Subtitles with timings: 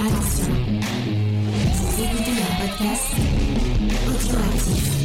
[0.00, 0.54] Attention,
[1.74, 3.14] vous écoutez un podcast
[4.06, 4.98] audioactif.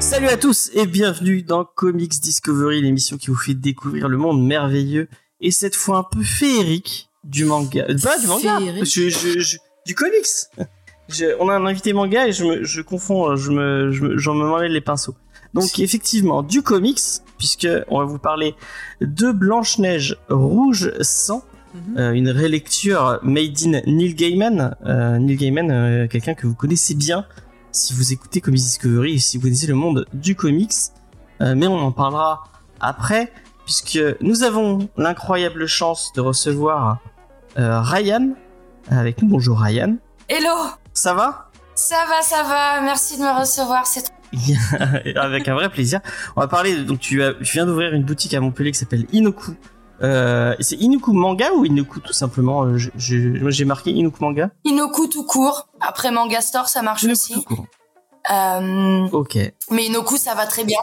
[0.00, 4.44] Salut à tous et bienvenue dans Comics Discovery, l'émission qui vous fait découvrir le monde
[4.44, 5.08] merveilleux
[5.40, 7.84] et cette fois un peu féerique du manga.
[7.88, 8.84] Euh, Pas du manga, Féerique.
[8.84, 9.56] je- je- je-
[9.86, 10.26] du comics.
[11.08, 14.18] Je- on a un invité manga et je me je confonds, je me je me-
[14.18, 15.14] j'en me mêle les pinceaux.
[15.54, 17.00] Donc effectivement du comics
[17.38, 18.54] puisque on va vous parler
[19.00, 21.42] de Blanche Neige Rouge Sang,
[21.74, 21.98] Mhm.
[21.98, 24.74] euh, une rélecture made in Neil Gaiman.
[24.84, 27.24] Euh, Neil Gaiman, euh, quelqu'un que vous connaissez bien
[27.72, 30.72] si vous écoutez Comics Discovery et si vous connaissez le monde du comics.
[31.40, 32.44] Euh, mais on en parlera
[32.80, 33.30] après,
[33.64, 36.98] puisque nous avons l'incroyable chance de recevoir
[37.58, 38.34] euh, Ryan
[38.90, 39.28] avec nous.
[39.28, 39.96] Bonjour Ryan.
[40.28, 40.50] Hello
[40.98, 44.04] Ça va Ça va, ça va, merci de me recevoir, c'est.
[45.16, 46.00] Avec un vrai plaisir.
[46.34, 46.82] On va parler.
[46.82, 49.52] Donc tu, as, tu viens d'ouvrir une boutique à Montpellier qui s'appelle Inoku.
[50.02, 52.64] Euh, c'est Inoku manga ou Inoku tout simplement?
[52.64, 54.50] Euh, je- je- Moi j'ai marqué Inoku manga.
[54.64, 57.32] Inoku tout court, après Manga Store ça marche Inoku aussi.
[57.34, 57.66] tout court.
[58.30, 59.38] Euh, Ok.
[59.70, 60.78] mais Inoku ça va très bien.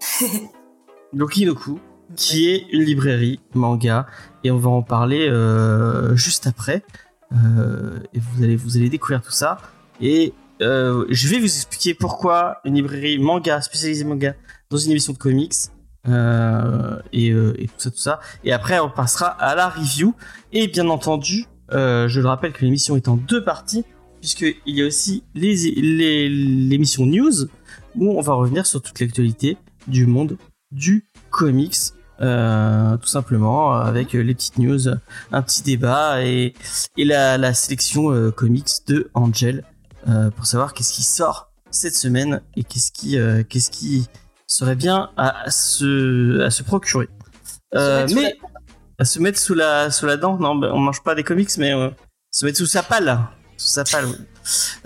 [1.12, 1.78] Donc Inoku,
[2.16, 4.06] qui est une librairie manga,
[4.44, 6.82] et on va en parler euh, juste après.
[7.32, 9.58] Euh, et vous allez vous allez découvrir tout ça.
[10.00, 10.32] Et
[10.62, 14.34] euh, je vais vous expliquer pourquoi une librairie manga spécialisée manga
[14.70, 15.54] dans une émission de comics.
[16.08, 18.20] euh, et, tout ça, tout ça.
[18.44, 20.14] Et après, on passera à la review.
[20.52, 23.84] Et bien entendu, je le rappelle que l'émission est en deux parties,
[24.20, 27.46] puisqu'il y a aussi les, les, l'émission news,
[27.96, 29.56] où on va revenir sur toute l'actualité
[29.88, 30.38] du monde
[30.70, 31.76] du comics,
[32.20, 34.88] euh, tout simplement, avec euh, les petites news,
[35.32, 36.54] un petit débat et,
[36.96, 39.64] et la, la sélection euh, comics de Angel
[40.08, 44.06] euh, pour savoir qu'est-ce qui sort cette semaine et qu'est-ce qui, euh, qu'est-ce qui
[44.46, 47.08] serait bien à, se, à se procurer.
[47.74, 48.36] Euh, mais
[48.98, 51.50] à se mettre sous la, sous la dent, non, ben, on mange pas des comics,
[51.58, 51.90] mais euh,
[52.30, 53.18] se mettre sous sa palle.
[53.56, 54.16] Sous sa palle, oui.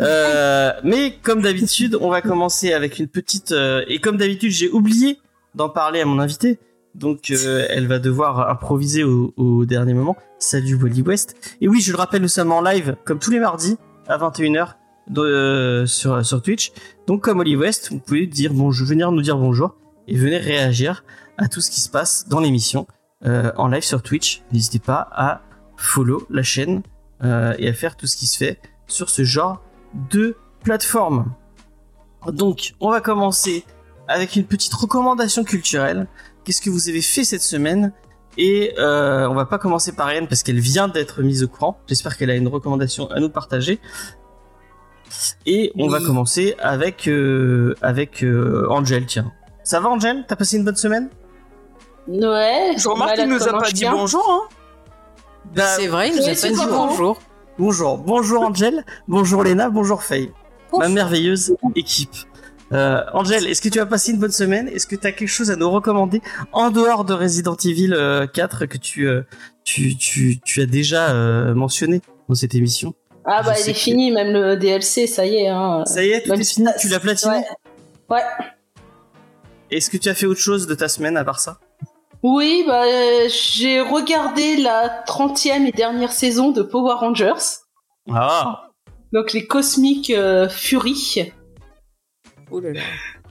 [0.00, 3.52] Euh, mais comme d'habitude, on va commencer avec une petite.
[3.52, 5.18] euh, et comme d'habitude, j'ai oublié
[5.54, 6.58] d'en parler à mon invité.
[6.94, 10.16] Donc, euh, elle va devoir improviser au, dernier moment.
[10.38, 11.56] Salut Wally West.
[11.60, 13.78] Et oui, je le rappelle, nous sommes en live, comme tous les mardis,
[14.08, 14.76] à 21h
[15.08, 16.72] de- euh, sur, sur Twitch.
[17.06, 19.76] Donc, comme Wally West, vous pouvez dire bonjour, venir nous dire bonjour
[20.08, 21.04] et venez réagir
[21.38, 22.86] à tout ce qui se passe dans l'émission
[23.24, 24.42] euh, en live sur Twitch.
[24.52, 25.42] N'hésitez pas à
[25.76, 26.82] follow la chaîne
[27.22, 29.62] et à faire tout ce qui se fait sur ce genre
[30.10, 31.32] de plateforme.
[32.32, 33.64] Donc, on va commencer
[34.08, 36.06] avec une petite recommandation culturelle.
[36.44, 37.92] Qu'est-ce que vous avez fait cette semaine
[38.38, 41.78] Et euh, on va pas commencer par Yann parce qu'elle vient d'être mise au courant.
[41.86, 43.80] J'espère qu'elle a une recommandation à nous partager.
[45.44, 49.06] Et on va commencer avec euh, avec euh, Angel.
[49.06, 49.32] Tiens,
[49.64, 50.24] ça va Angel?
[50.26, 51.10] T'as passé une bonne semaine?
[52.06, 52.74] Ouais.
[52.76, 54.48] Je remarque qu'il nous a pas dit bonjour, hein.
[55.54, 57.20] Bah, c'est vrai, il nous a pas dit bonjour.
[57.58, 60.32] Bonjour, bonjour Angel, bonjour Léna, bonjour Faye,
[60.78, 62.14] ma merveilleuse équipe.
[62.72, 64.68] Euh, Angel, est-ce que tu as passé une bonne semaine?
[64.68, 66.22] Est-ce que tu as quelque chose à nous recommander
[66.52, 69.22] en dehors de Resident Evil euh, 4 que tu, euh,
[69.64, 72.94] tu, tu, tu as déjà euh, mentionné dans cette émission?
[73.24, 75.48] Ah bah Je sais est que- fini, même le DLC, ça y est.
[75.48, 75.84] Hein.
[75.84, 77.34] Ça y est, tout Même est si fini, ça- tu l'as platiné?
[77.34, 77.44] Ouais.
[78.16, 78.22] Ouais.
[79.70, 81.58] Est-ce que tu as fait autre chose de ta semaine à part ça?
[82.22, 87.32] Oui, bah euh, j'ai regardé la 30e et dernière saison de Power Rangers.
[88.12, 88.68] Ah
[89.12, 91.32] Donc les Cosmic euh, Fury.
[92.50, 92.80] Oh là là.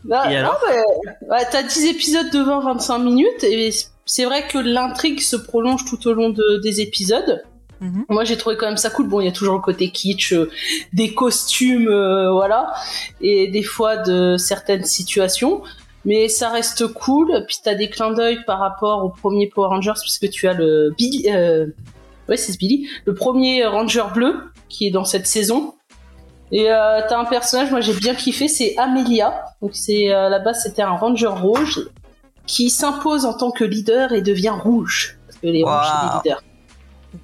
[0.06, 3.70] Bah, non, mais, ouais, T'as 10 épisodes de 20-25 minutes et
[4.06, 7.44] c'est vrai que l'intrigue se prolonge tout au long de- des épisodes.
[7.82, 8.06] Mhm.
[8.10, 9.08] Moi j'ai trouvé quand même ça cool.
[9.08, 10.50] Bon, il y a toujours le côté kitsch, euh,
[10.94, 12.74] des costumes, euh, voilà,
[13.22, 15.62] et des fois de certaines situations.
[16.06, 17.44] Mais ça reste cool.
[17.48, 20.94] Puis t'as des clins d'œil par rapport au premier Power Rangers puisque tu as le
[20.98, 21.68] Billy, euh,
[22.28, 24.36] ouais c'est Billy, le premier Ranger bleu
[24.70, 25.74] qui est dans cette saison.
[26.52, 29.46] Et euh, t'as un personnage, moi j'ai bien kiffé, c'est Amelia.
[29.62, 31.88] Donc c'est euh, à la base c'était un Ranger rouge
[32.48, 36.14] qui s'impose en tant que leader et devient rouge parce que les rouges c'est des
[36.16, 36.44] leaders.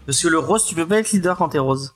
[0.05, 1.93] Parce que le rose, tu peux pas être leader quand t'es rose.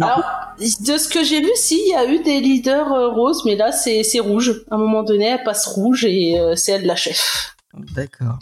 [0.00, 0.22] Alors,
[0.58, 3.56] de ce que j'ai vu, si, il y a eu des leaders euh, roses, mais
[3.56, 4.64] là, c'est c'est rouge.
[4.70, 7.54] À un moment donné, elle passe rouge et euh, c'est elle la chef.
[7.94, 8.38] D'accord.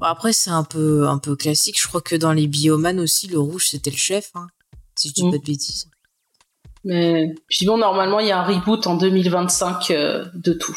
[0.00, 1.80] Après, c'est un peu, un peu classique.
[1.80, 4.48] Je crois que dans les biomanes aussi, le rouge, c'était le chef, hein,
[4.96, 5.30] si je dis Mm.
[5.30, 5.88] pas de bêtises.
[6.84, 10.76] Mais puis bon, normalement, il y a un reboot en 2025 euh, de tout.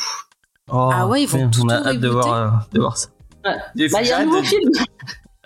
[0.71, 2.97] Oh, Ah ouais, ils vont tout On a hâte de rebooter voir, euh, de voir
[2.97, 3.09] ça.
[3.45, 3.55] Ouais.
[3.75, 4.71] Il Bah, il y a un nouveau de- film.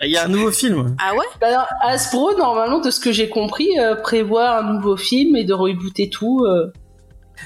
[0.02, 0.94] Il y a un nouveau film.
[1.00, 1.24] Ah ouais?
[1.40, 5.44] Bah, alors, Hasbro, normalement, de ce que j'ai compris, euh, prévoit un nouveau film et
[5.44, 6.44] de rebooter tout.
[6.44, 6.72] euh.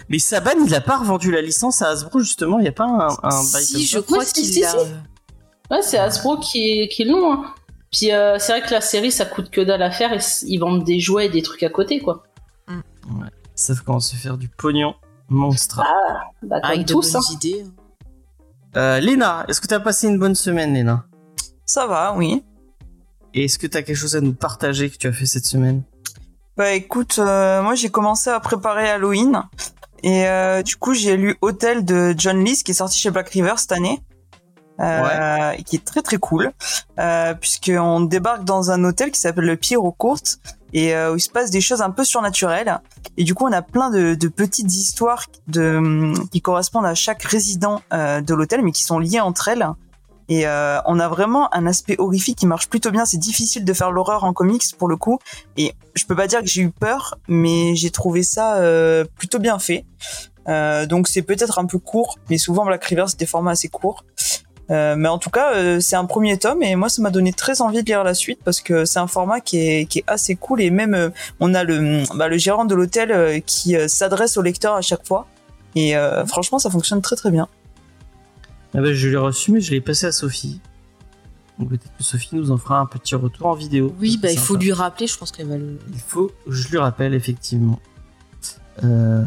[0.08, 2.58] Mais Saban, il a pas revendu la licence à Hasbro justement.
[2.58, 4.02] Il y a pas un, un Si, je ça?
[4.02, 4.70] crois qu'il si, a.
[4.70, 4.76] si.
[5.70, 7.32] Ouais, c'est Hasbro qui, qui l'ont.
[7.32, 7.44] Hein.
[7.92, 10.58] Puis euh, c'est vrai que la série, ça coûte que dalle à faire et ils
[10.58, 12.24] vendent des jouets et des trucs à côté, quoi.
[13.10, 14.94] Ils savent comment se faire du pognon
[15.28, 15.82] monstre.
[16.42, 17.34] Bah, comme Avec de tous, bonnes hein.
[17.34, 17.64] idées.
[18.76, 21.04] Euh, Léna, est-ce que t'as passé une bonne semaine, Léna?
[21.66, 22.44] Ça va, oui.
[23.34, 25.82] Et est-ce que t'as quelque chose à nous partager que tu as fait cette semaine?
[26.56, 29.42] Bah écoute, euh, moi j'ai commencé à préparer Halloween.
[30.02, 33.28] Et euh, du coup, j'ai lu Hôtel de John Lees qui est sorti chez Black
[33.28, 34.02] River cette année.
[34.80, 36.52] Euh, et qui est très très cool
[36.98, 40.38] euh, puisqu'on débarque dans un hôtel qui s'appelle le Pierrot Courte
[40.72, 42.81] et euh, où il se passe des choses un peu surnaturelles.
[43.17, 47.22] Et du coup on a plein de, de petites histoires de qui correspondent à chaque
[47.22, 49.67] résident euh, de l'hôtel mais qui sont liées entre elles.
[50.31, 53.05] Et euh, on a vraiment un aspect horrifique qui marche plutôt bien.
[53.05, 55.19] C'est difficile de faire l'horreur en comics pour le coup.
[55.56, 59.40] Et je peux pas dire que j'ai eu peur mais j'ai trouvé ça euh, plutôt
[59.40, 59.84] bien fait.
[60.49, 63.69] Euh, donc c'est peut-être un peu court mais souvent Black River c'est des formats assez
[63.69, 64.05] courts
[64.70, 67.32] euh, mais en tout cas, euh, c'est un premier tome et moi, ça m'a donné
[67.32, 70.05] très envie de lire la suite parce que c'est un format qui est, qui est
[70.06, 73.76] assez cool et même euh, on a le, bah, le gérant de l'hôtel euh, qui
[73.76, 75.26] euh, s'adresse au lecteur à chaque fois
[75.75, 77.49] et euh, franchement, ça fonctionne très très bien.
[78.75, 80.61] ah bah, Je l'ai reçu, mais je l'ai passé à Sophie.
[81.58, 83.94] Donc peut-être que Sophie nous en fera un petit retour en vidéo.
[84.00, 84.64] Oui, bah il faut sympa.
[84.64, 85.78] lui rappeler, je pense qu'elle va le.
[85.93, 87.78] Il faut que je lui rappelle, effectivement.
[88.82, 89.23] Euh,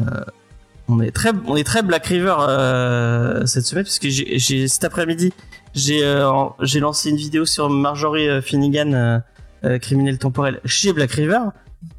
[0.88, 4.84] on est très, on est très Black River euh, cette semaine parce que j'ai, cet
[4.84, 5.32] après-midi,
[5.74, 9.18] j'ai, euh, j'ai lancé une vidéo sur Marjorie euh, Finnegan, euh,
[9.64, 11.40] euh, criminel temporel chez Black River.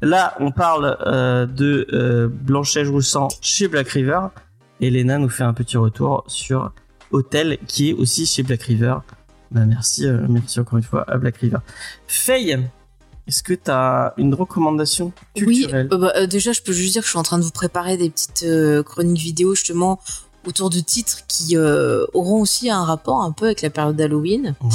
[0.02, 4.20] Là, on parle euh, de Blanchège Roussan chez Black River.
[4.80, 6.72] Et Lena nous fait un petit retour sur
[7.10, 8.96] Hotel qui est aussi chez Black River.
[9.52, 11.58] Bah merci, merci encore une fois à Black River.
[12.08, 12.58] Faye,
[13.26, 16.92] est-ce que tu as une recommandation Oui, culturelle euh, bah, euh, déjà, je peux juste
[16.92, 19.98] dire que je suis en train de vous préparer des petites euh, chroniques vidéo justement
[20.46, 24.54] autour de titres qui euh, auront aussi un rapport un peu avec la période d'Halloween
[24.62, 24.68] Ouais.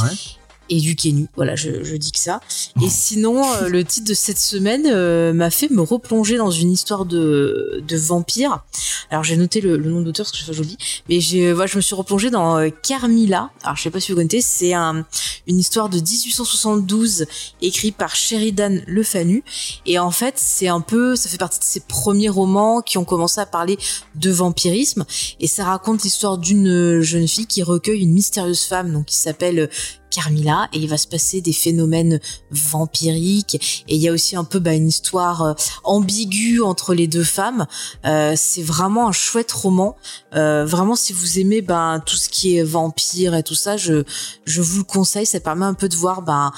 [0.71, 1.27] Et du Kenu.
[1.35, 2.39] Voilà, je, je dis que ça.
[2.81, 6.71] Et sinon, euh, le titre de cette semaine euh, m'a fait me replonger dans une
[6.71, 8.63] histoire de, de vampire.
[9.09, 10.77] Alors, j'ai noté le, le nom d'auteur parce que je joli,
[11.09, 13.49] mais j'ai, voilà, je me suis replongée dans euh, Carmilla.
[13.63, 15.05] Alors, je sais pas si vous connaissez, c'est un,
[15.45, 17.25] une histoire de 1872
[17.61, 19.43] écrite par Sheridan Le Fanu.
[19.85, 23.05] Et en fait, c'est un peu, ça fait partie de ses premiers romans qui ont
[23.05, 23.77] commencé à parler
[24.15, 25.05] de vampirisme.
[25.41, 29.69] Et ça raconte l'histoire d'une jeune fille qui recueille une mystérieuse femme, donc qui s'appelle
[30.11, 32.19] Carmilla et il va se passer des phénomènes
[32.51, 35.53] vampiriques et il y a aussi un peu bah, une histoire euh,
[35.83, 37.65] ambiguë entre les deux femmes.
[38.05, 39.95] Euh, c'est vraiment un chouette roman.
[40.35, 44.03] Euh, vraiment, si vous aimez ben tout ce qui est vampire et tout ça, je
[44.45, 45.25] je vous le conseille.
[45.25, 46.51] Ça permet un peu de voir ben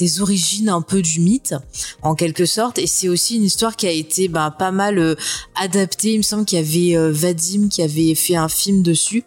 [0.00, 1.54] des origines un peu du mythe
[2.02, 5.14] en quelque sorte et c'est aussi une histoire qui a été ben, pas mal euh,
[5.54, 9.24] adaptée il me semble qu'il y avait euh, Vadim qui avait fait un film dessus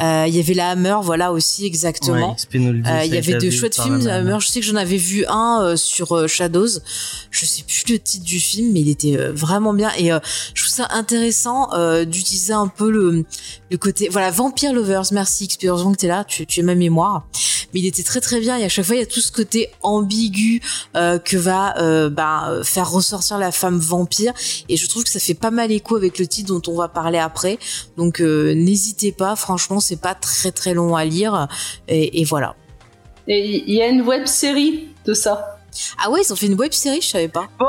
[0.00, 3.34] Euh, il y avait la Hammer voilà aussi exactement Ouais, Spinoldi, ça il y avait
[3.34, 4.28] de chouettes films la de.
[4.28, 4.38] Hammer.
[4.40, 6.80] Je sais que j'en avais vu un sur Shadows.
[7.30, 9.90] Je sais plus le titre du film, mais il était vraiment bien.
[9.96, 10.08] Et
[10.54, 11.70] je trouve ça intéressant
[12.06, 13.24] d'utiliser un peu le,
[13.70, 14.08] le côté...
[14.08, 17.26] Voilà, Vampire Lovers, merci heureusement que t'es là, tu, tu es ma mémoire.
[17.72, 18.56] Mais il était très très bien.
[18.56, 19.70] Et à chaque fois, il y a tout ce côté
[20.04, 20.60] ambigu
[20.96, 24.32] euh, que va euh, bah, faire ressortir la femme vampire.
[24.68, 26.88] Et je trouve que ça fait pas mal écho avec le titre dont on va
[26.88, 27.58] parler après.
[27.96, 31.48] Donc euh, n'hésitez pas, franchement, c'est pas très très long à lire.
[31.88, 32.54] Et, et voilà.
[33.26, 35.58] Et il y a une web série de ça.
[36.02, 37.46] Ah ouais, ils ont fait une web série, je savais pas.
[37.58, 37.66] Bon,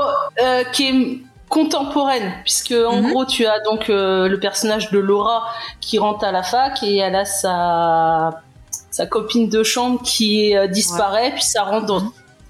[0.74, 3.12] qui est contemporaine, puisque en Mhm.
[3.12, 5.48] gros tu as donc euh, le personnage de Laura
[5.80, 8.42] qui rentre à la fac et elle a sa
[8.92, 12.02] sa copine de chambre qui euh, disparaît, puis ça rentre dans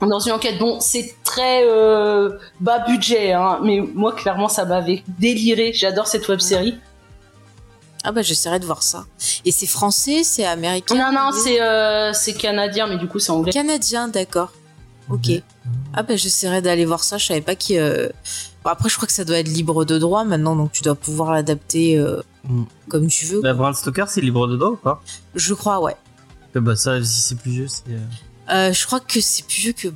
[0.02, 0.58] dans une enquête.
[0.60, 5.72] Bon, c'est très euh, bas budget, hein, mais moi clairement ça m'avait déliré.
[5.74, 6.78] J'adore cette web série.
[8.04, 9.06] Ah bah j'essaierai de voir ça.
[9.46, 10.96] Et c'est français, c'est américain?
[10.96, 13.52] Non non, c'est euh, c'est canadien, mais du coup c'est anglais.
[13.52, 14.52] canadien, d'accord.
[15.10, 15.30] Ok.
[15.94, 17.18] Ah bah j'essaierai d'aller voir ça.
[17.18, 17.78] Je savais pas qui.
[17.78, 18.10] euh,
[18.64, 20.96] Bon, après, je crois que ça doit être libre de droit maintenant, donc tu dois
[20.96, 22.64] pouvoir l'adapter euh, Mm.
[22.90, 23.42] comme tu veux.
[23.42, 25.02] Bah, Bram Stoker, c'est libre de droit ou pas?
[25.34, 25.96] Je crois, ouais.
[26.54, 27.84] Bah, ça, si c'est plus vieux, c'est.
[28.50, 29.88] Euh, je crois que c'est plus vieux que.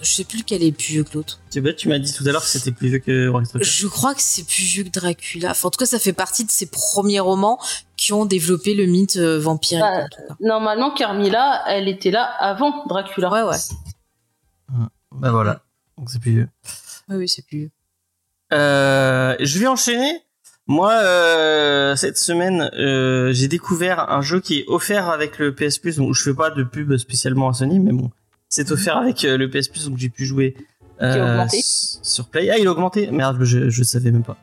[0.00, 1.38] Je sais plus lequel est plus vieux que l'autre.
[1.50, 3.62] Tu m'as dit tout à l'heure que c'était plus vieux que Bram Stoker.
[3.62, 5.50] Je crois que c'est plus vieux que Dracula.
[5.50, 7.60] Enfin, en tout cas, ça fait partie de ses premiers romans
[7.98, 9.82] qui ont développé le mythe euh, vampirique.
[9.82, 10.06] Bah.
[10.40, 13.30] Normalement, Carmilla, elle était là avant Dracula.
[13.30, 13.58] Ouais, ouais.
[15.12, 15.60] Bah voilà,
[15.96, 16.48] donc c'est plus vieux.
[17.08, 17.70] Oui, oui, c'est plus vieux.
[18.52, 20.25] Euh, je vais enchaîner.
[20.68, 25.78] Moi, euh, cette semaine, euh, j'ai découvert un jeu qui est offert avec le PS
[25.78, 25.96] Plus.
[25.96, 28.10] Donc, je fais pas de pub spécialement à Sony, mais bon,
[28.48, 30.56] c'est offert avec euh, le PS Plus, donc j'ai pu jouer
[31.02, 31.58] euh, augmenté.
[31.62, 32.48] sur Play.
[32.50, 33.10] Ah, il a augmenté.
[33.10, 34.36] Merde, je je savais même pas.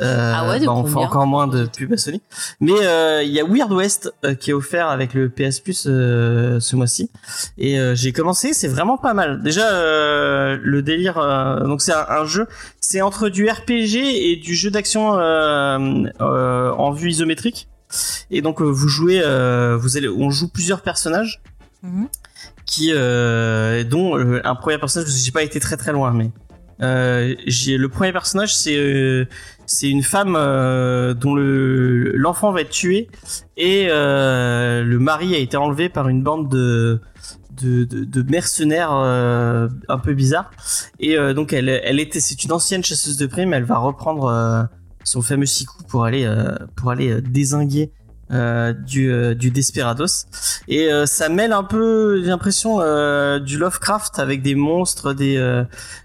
[0.00, 2.20] Euh, Ah ouais, de bah, on fait encore moins de pubs à Sony.
[2.60, 5.86] Mais euh, il y a Weird West euh, qui est offert avec le PS Plus
[5.88, 7.10] euh, ce mois-ci.
[7.58, 9.42] Et euh, j'ai commencé, c'est vraiment pas mal.
[9.42, 11.18] Déjà euh, le délire.
[11.18, 12.46] euh, donc c'est un, un jeu,
[12.80, 17.68] c'est entre du RPG et du jeu d'action euh, euh, en vue isométrique.
[18.30, 21.40] Et donc euh, vous jouez, euh, vous allez, on joue plusieurs personnages
[21.82, 22.08] Mhm.
[22.66, 26.30] Qui euh, dont euh, un premier personnage j'ai pas été très très loin mais
[26.82, 29.26] euh, j'ai le premier personnage c'est
[29.64, 33.08] c'est une femme dont le l'enfant va être tué
[33.56, 37.00] et le mari a été enlevé par une bande de
[37.56, 40.50] de, de, de mercenaires euh, un peu bizarres.
[41.00, 44.26] Et euh, donc elle elle était c'est une ancienne chasseuse de primes elle va reprendre
[44.26, 44.62] euh,
[45.04, 46.28] son fameux sicou pour aller
[46.74, 47.92] pour aller désinguer
[48.32, 50.26] euh, du euh, du Desperados.
[50.66, 52.78] Et euh, ça mêle un peu l'impression
[53.38, 55.34] du Lovecraft avec des monstres des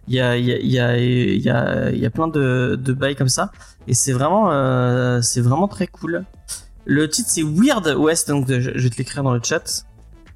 [0.08, 3.51] il y a y a y a y a plein de de bails comme ça.
[3.88, 6.24] Et c'est vraiment vraiment très cool.
[6.86, 9.86] Le titre c'est Weird West donc je, vais te l'écrire dans le chat.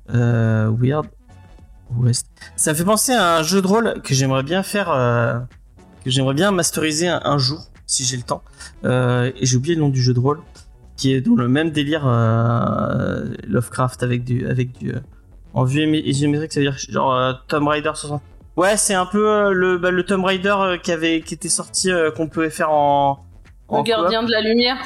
[0.10, 1.06] Weird
[1.98, 2.26] West.
[2.56, 4.88] Ça me fait penser à un jeu de rôle que j'aimerais bien faire
[6.04, 8.42] que j'aimerais bien masteriser un, un jour si j'ai le temps.
[8.84, 10.42] Et j'ai oublié le nom du jeu de rôle
[10.98, 15.00] qui est dans le même délire euh, Lovecraft avec du avec du euh,
[15.54, 18.22] en vue isométrique ça veut dire genre euh, Tomb Raider 60
[18.58, 21.50] ouais c'est un peu euh, le bah, le Tomb Raider euh, qui avait qui était
[21.50, 23.26] sorti euh, qu'on pouvait faire en,
[23.68, 24.78] en Le gardien de la lumière.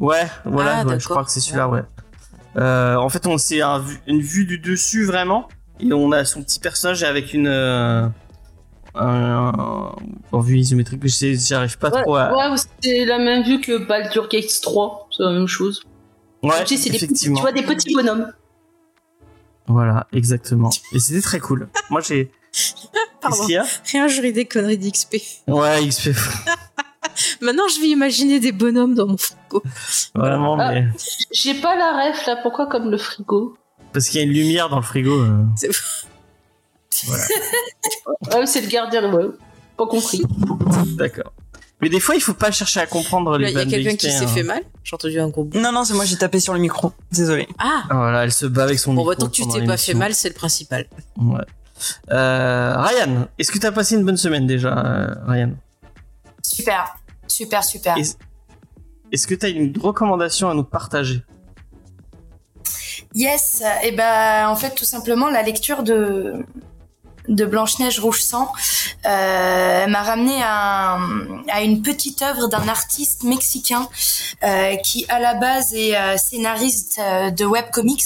[0.00, 1.82] ouais voilà Ah, ouais, je crois que c'est celui-là ouais.
[2.56, 5.48] euh, en fait on c'est un une vue du dessus vraiment
[5.80, 8.06] et on a son petit personnage avec une euh,
[8.96, 9.52] un,
[10.30, 14.28] en vue isométrique j'arrive pas Ouais, trop à ouais, c'est la même vue que Baldur's
[14.28, 15.82] Gate 3, c'est la même chose.
[16.42, 18.32] ouais tu sais, des petits, tu vois des petits bonhommes.
[19.66, 20.70] Voilà, exactement.
[20.92, 21.68] Et c'était très cool.
[21.90, 22.30] Moi, j'ai.
[23.20, 23.48] Pardon.
[23.48, 25.16] Y a Rien, je ris des conneries d'XP.
[25.48, 26.10] Ouais, XP.
[27.40, 29.62] Maintenant, je vais imaginer des bonhommes dans mon frigo.
[30.14, 30.72] Vraiment, Ah.
[30.72, 30.88] mais.
[31.32, 33.56] J'ai pas la ref là, pourquoi comme le frigo?
[33.92, 35.22] Parce qu'il y a une lumière dans le frigo.
[35.22, 35.44] euh.
[35.56, 35.70] C'est-
[38.34, 39.26] Ouais, c'est le gardien, ouais.
[39.76, 40.22] Pas compris.
[40.96, 41.32] D'accord.
[41.84, 44.10] Mais des fois, il faut pas chercher à comprendre les il y a quelqu'un qui
[44.10, 44.26] s'est hein.
[44.26, 44.62] fait mal.
[44.84, 45.58] J'ai entendu un gros bout.
[45.60, 46.92] Non, non, c'est moi, j'ai tapé sur le micro.
[47.12, 47.46] Désolé.
[47.58, 49.10] Ah Voilà, elle se bat avec son Bon, micro.
[49.10, 50.86] bah, tant que tu t'es pas fait mal, c'est le principal.
[51.18, 51.44] Ouais.
[52.10, 55.50] Euh, Ryan, est-ce que t'as passé une bonne semaine déjà, euh, Ryan?
[56.42, 57.98] Super, super, super.
[59.12, 61.22] Est-ce que t'as une recommandation à nous partager?
[63.14, 66.46] Yes, et ben en fait tout simplement la lecture de
[67.28, 68.50] de Blanche Neige Rouge Sang
[69.06, 73.88] euh, m'a ramené à, un- à une petite œuvre d'un artiste mexicain
[74.42, 78.04] euh, qui à la base est euh, scénariste euh, de webcomics.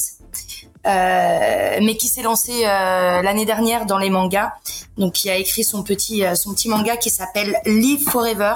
[0.87, 4.53] Euh, mais qui s'est lancé l'année dernière dans les mangas,
[4.97, 8.55] donc qui a écrit son petit son petit manga qui s'appelle Live Forever.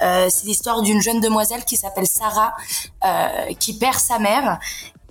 [0.00, 2.54] C'est l'histoire d'une jeune demoiselle qui s'appelle Sarah,
[3.60, 4.58] qui perd sa mère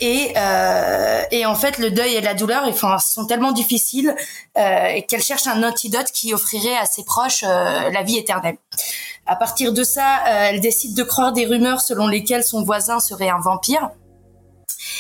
[0.02, 4.16] et, euh, et en fait, le deuil et la douleur enfin, sont tellement difficiles
[4.58, 8.58] euh, qu'elle cherche un antidote qui offrirait à ses proches euh, la vie éternelle.
[9.28, 13.00] À partir de ça, euh, elle décide de croire des rumeurs selon lesquelles son voisin
[13.00, 13.92] serait un vampire.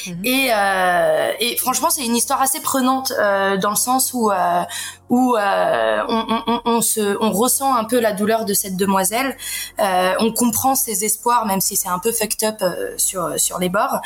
[0.07, 0.25] Mhm.
[0.25, 4.63] Et, euh, et franchement, c'est une histoire assez prenante euh, dans le sens où euh,
[5.09, 9.35] où euh, on, on, on, se on ressent un peu la douleur de cette demoiselle.
[9.79, 13.59] Euh, on comprend ses espoirs, même si c'est un peu fucked up euh, sur sur
[13.59, 13.99] les bords.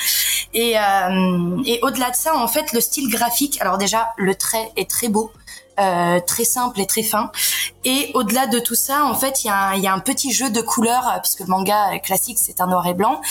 [0.54, 0.76] Et,
[1.66, 3.60] et au-delà de ça, en fait, le style graphique.
[3.62, 5.32] Alors déjà, le trait est très beau.
[5.80, 7.32] Euh, très simple et très fin.
[7.84, 10.00] Et au-delà de tout ça, en fait, il y, a un- il y a un
[10.00, 13.22] petit jeu de couleurs, euh, parce que le manga classique, c'est un noir et blanc.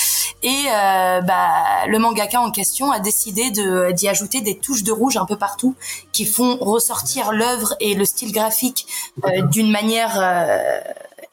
[0.43, 4.93] Et euh, bah, le mangaka en question a décidé de d'y ajouter des touches de
[4.93, 5.75] rouge un peu partout,
[6.13, 8.87] qui font ressortir l'œuvre et le style graphique
[9.25, 10.81] euh, d'une manière euh,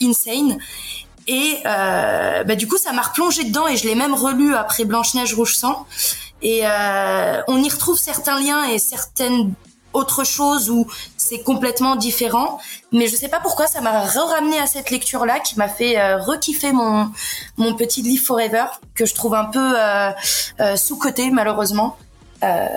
[0.01, 0.57] insane.
[1.27, 4.85] Et euh, bah, du coup, ça m'a replongé dedans et je l'ai même relu après
[4.85, 5.85] Blanche Neige Rouge Sang.
[6.41, 9.53] Et euh, on y retrouve certains liens et certaines
[9.93, 12.59] autres choses où c'est complètement différent.
[12.91, 16.17] Mais je sais pas pourquoi ça m'a ramené à cette lecture-là qui m'a fait euh,
[16.17, 17.11] rekiffer mon
[17.57, 20.11] mon petit Live Forever que je trouve un peu euh,
[20.59, 21.97] euh, sous-coté malheureusement.
[22.43, 22.67] Euh,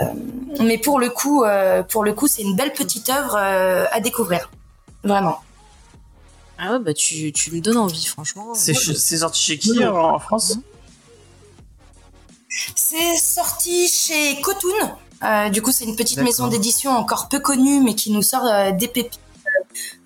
[0.60, 4.00] mais pour le coup, euh, pour le coup, c'est une belle petite œuvre euh, à
[4.00, 4.50] découvrir,
[5.02, 5.40] vraiment.
[6.58, 8.54] Ah ouais, bah tu, tu me donnes envie, franchement.
[8.54, 10.58] C'est sorti chez qui en France?
[12.76, 14.92] C'est sorti chez Cotoon.
[15.22, 18.44] Euh, du coup, c'est une petite maison d'édition encore peu connue, mais qui nous sort
[18.44, 19.20] euh, des pépites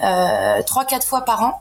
[0.03, 1.61] euh, trois quatre fois par an,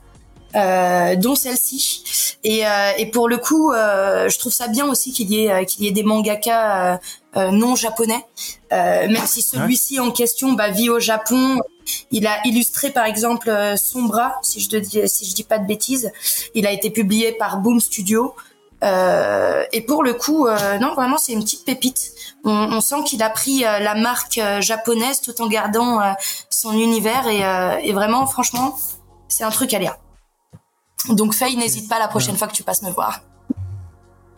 [0.56, 2.04] euh, dont celle-ci.
[2.44, 5.52] Et, euh, et pour le coup, euh, je trouve ça bien aussi qu'il y ait
[5.52, 6.98] euh, qu'il y ait des mangaka euh,
[7.38, 8.24] euh, non japonais,
[8.72, 11.60] euh, même si celui-ci en question bah, vit au Japon
[12.12, 16.12] Il a illustré par exemple Sombra, si je dis si je dis pas de bêtises.
[16.54, 18.36] Il a été publié par Boom Studio.
[18.84, 20.48] et pour le coup,
[20.82, 22.12] non, vraiment, c'est une petite pépite.
[22.44, 26.00] On, on sent qu'il a pris la marque japonaise tout en gardant
[26.50, 28.78] son univers et, et vraiment, franchement,
[29.28, 29.98] c'est un truc à lire.
[31.10, 33.22] Donc Faye, n'hésite pas la prochaine fois que tu passes me voir.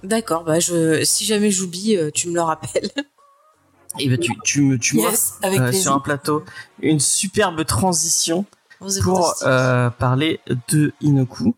[0.03, 2.89] D'accord, bah je, si jamais j'oublie, euh, tu me le rappelles.
[3.97, 6.45] Et bah tu, tu me, tu yes, avec euh, sur un plateau
[6.81, 8.45] une superbe transition
[8.81, 10.39] êtes pour euh, parler
[10.69, 11.53] de Inoku.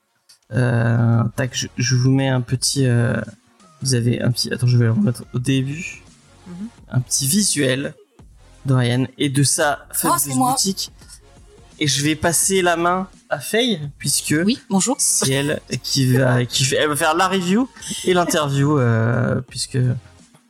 [0.53, 2.87] Euh, tac, je, je vous mets un petit.
[2.87, 3.21] euh,
[3.83, 4.51] vous avez un petit.
[4.51, 6.00] Attends, je vais le remettre au début.
[6.51, 6.67] Mhm.
[6.91, 7.93] Un petit visuel
[8.65, 10.51] d'Oriane et de sa Oh, fabuleuse moi.
[10.51, 10.91] boutique.
[11.79, 14.95] Et je vais passer la main à Faye puisque Oui, bonjour.
[14.99, 17.67] c'est elle qui va, qui fait, elle va faire la review
[18.03, 19.79] et l'interview euh, puisque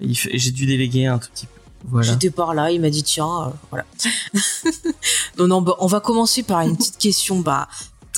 [0.02, 1.54] j'ai dû déléguer un tout petit peu.
[1.86, 2.12] Voilà.
[2.12, 3.86] J'étais par là, il m'a dit tiens, euh, voilà.
[5.38, 7.68] non, non, bah, on va commencer par une petite question, bah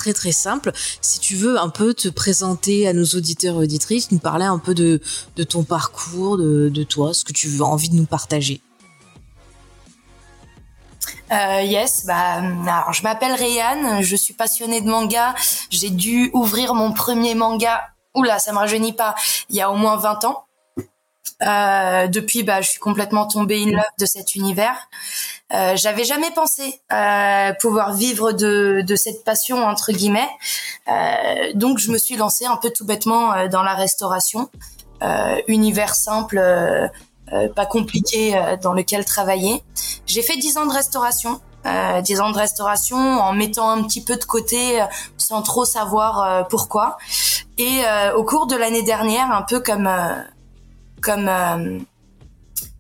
[0.04, 0.74] très très simple.
[1.02, 4.60] Si tu veux un peu te présenter à nos auditeurs et auditrices, nous parler un
[4.60, 5.00] peu de,
[5.38, 8.60] de ton parcours, de, de toi, ce que tu as envie de nous partager.
[11.32, 15.34] Euh, yes, bah alors je m'appelle Rayane, je suis passionnée de manga.
[15.70, 17.82] J'ai dû ouvrir mon premier manga.
[18.14, 19.16] Oula, ça me rajeunit pas.
[19.50, 20.44] Il y a au moins 20 ans.
[21.42, 24.90] Euh, depuis, bah, je suis complètement tombée in love de cet univers.
[25.54, 30.30] Euh, J'avais jamais pensé euh, pouvoir vivre de, de cette passion entre guillemets.
[30.88, 34.50] Euh, donc, je me suis lancée un peu tout bêtement euh, dans la restauration.
[35.50, 36.42] Univers simple,
[37.58, 39.62] pas compliqué, dans lequel travailler.
[40.06, 41.42] J'ai fait 10 ans de restauration.
[41.66, 44.86] Euh, 10 ans de restauration en mettant un petit peu de côté euh,
[45.18, 46.98] sans trop savoir euh, pourquoi.
[47.58, 47.84] Et
[48.16, 49.88] au cours de l'année dernière, un peu comme
[51.04, 51.30] comme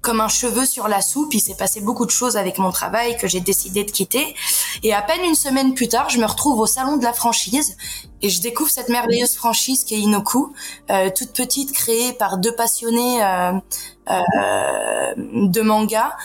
[0.03, 3.17] comme un cheveu sur la soupe, il s'est passé beaucoup de choses avec mon travail
[3.17, 4.35] que j'ai décidé de quitter.
[4.83, 7.77] Et à peine une semaine plus tard, je me retrouve au salon de la franchise
[8.21, 10.53] et je découvre cette merveilleuse franchise qui est Inoku,
[10.91, 13.53] euh, toute petite, créée par deux passionnés euh,
[14.11, 16.15] euh, de manga.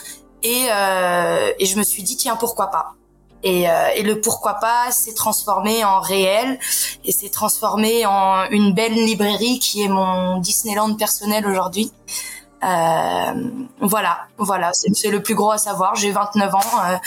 [0.43, 2.95] Et, euh, et je me suis dit tiens pourquoi pas?
[3.43, 6.59] Et, euh, et le pourquoi pas s'est transformé en réel
[7.05, 11.93] et s'est transformé en une belle librairie qui est mon Disneyland personnel aujourd'hui.
[12.63, 13.33] Euh,
[13.79, 15.95] voilà, voilà, c'est le plus gros à savoir.
[15.95, 16.97] J'ai 29 ans, euh,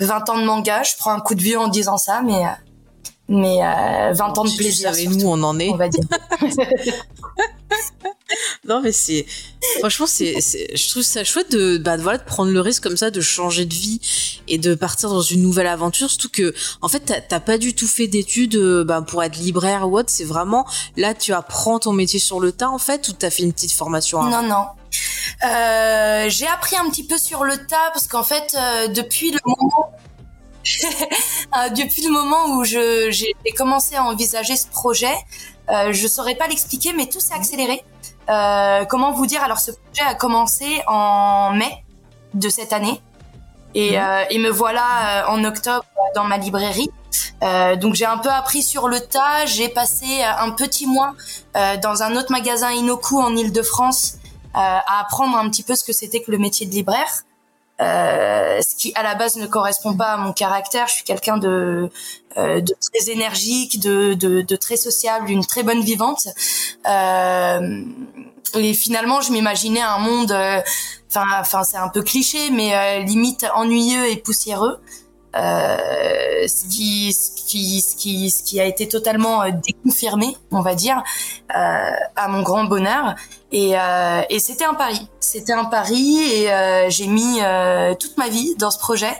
[0.00, 0.82] 20 ans de manga.
[0.82, 2.50] Je prends un coup de vieux en disant ça, mais euh,
[3.28, 4.94] mais euh, 20 ans de plaisir.
[4.94, 5.70] surtout, nous, on en est.
[5.70, 6.04] on va dire.
[8.64, 9.26] Non, mais c'est
[9.78, 13.10] franchement, c'est, je trouve ça chouette de, bah, voilà, de prendre le risque comme ça,
[13.10, 14.00] de changer de vie
[14.48, 16.08] et de partir dans une nouvelle aventure.
[16.08, 19.88] Surtout que, en fait, t'as, pas du tout fait d'études euh, bah, pour être libraire
[19.88, 20.10] ou autre.
[20.10, 23.42] C'est vraiment là, tu apprends ton métier sur le tas, en fait, ou t'as fait
[23.42, 24.20] une petite formation.
[24.20, 24.42] avant?
[24.42, 24.64] Non, non.
[25.44, 29.38] Euh, j'ai appris un petit peu sur le tas parce qu'en fait, euh, depuis le
[29.44, 29.90] moment,
[31.56, 35.12] Euh, depuis le moment où je, j'ai commencé à envisager ce projet,
[35.68, 37.82] euh, je saurais pas l'expliquer, mais tout s'est accéléré.
[38.28, 39.42] Euh, comment vous dire?
[39.42, 41.84] Alors, ce projet a commencé en mai
[42.34, 43.00] de cette année.
[43.74, 46.90] Et, euh, et me voilà euh, en octobre dans ma librairie.
[47.42, 49.46] Euh, donc j'ai un peu appris sur le tas.
[49.46, 51.14] J'ai passé un petit mois
[51.56, 54.18] euh, dans un autre magasin Inoku en Île-de-France
[54.54, 57.22] à apprendre un petit peu ce que c'était que le métier de libraire.
[57.80, 60.86] Euh, ce qui à la base ne correspond pas à mon caractère.
[60.86, 61.90] Je suis quelqu'un de,
[62.36, 66.28] euh, de très énergique, de, de, de très sociable, d'une très bonne vivante.
[66.86, 67.82] Euh,
[68.54, 70.60] et finalement, je m'imaginais un monde, euh,
[71.08, 74.78] enfin, enfin, c'est un peu cliché, mais euh, limite ennuyeux et poussiéreux.
[75.36, 80.60] Euh, ce qui, ce qui, ce qui, ce qui a été totalement euh, déconfirmé, on
[80.60, 81.02] va dire,
[81.54, 83.14] euh, à mon grand bonheur.
[83.52, 85.08] Et, euh, et c'était un pari.
[85.20, 87.40] C'était un pari et euh, j'ai mis
[87.98, 89.12] toute ma vie dans ce projet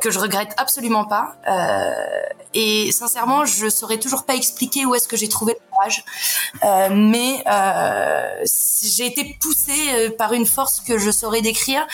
[0.00, 1.36] que je regrette absolument pas.
[2.54, 6.04] Et sincèrement, je saurais toujours pas expliquer où est-ce que j'ai trouvé le courage.
[6.64, 8.44] Euh, mais euh,
[8.82, 11.86] j'ai été poussée euh, par une force que je saurais décrire.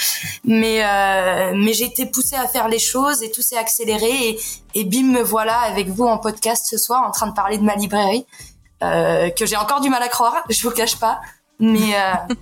[0.44, 4.40] Mais euh, mais j'ai été poussée à faire les choses et tout s'est accéléré et,
[4.74, 7.64] et bim me voilà avec vous en podcast ce soir en train de parler de
[7.64, 8.26] ma librairie
[8.82, 10.42] euh, que j'ai encore du mal à croire.
[10.50, 11.20] Je vous cache pas
[11.58, 12.34] mais euh,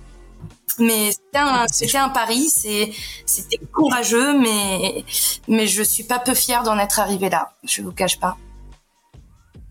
[0.79, 2.91] mais c'était un c'était un pari c'est
[3.25, 5.03] c'était courageux mais
[5.47, 8.37] mais je suis pas peu fière d'en être arrivée là je vous cache pas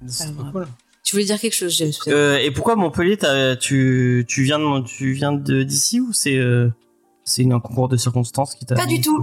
[0.06, 0.52] C'est Pas trop grave.
[0.52, 0.68] cool.
[1.02, 4.80] Tu voulais dire quelque chose, James Euh, et pourquoi Montpellier t'as- tu, tu viens de
[4.86, 6.70] tu viens de d'ici ou c'est euh,
[7.24, 9.22] c'est une- un concours de circonstances qui t'a Pas du tout.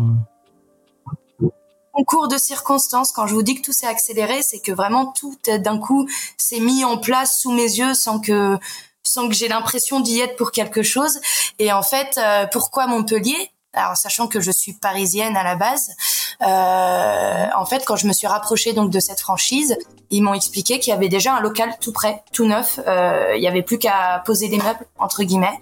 [1.93, 5.35] concours de circonstances quand je vous dis que tout s'est accéléré c'est que vraiment tout
[5.47, 8.57] d'un coup s'est mis en place sous mes yeux sans que
[9.03, 11.19] sans que j'ai l'impression d'y être pour quelque chose.
[11.59, 13.51] Et en fait euh, pourquoi Montpellier?
[13.73, 15.91] Alors sachant que je suis parisienne à la base,
[16.41, 19.77] euh, en fait quand je me suis rapprochée donc de cette franchise,
[20.11, 22.79] ils m'ont expliqué qu'il y avait déjà un local tout prêt, tout neuf.
[22.85, 25.59] Euh, il y avait plus qu'à poser des meubles entre guillemets,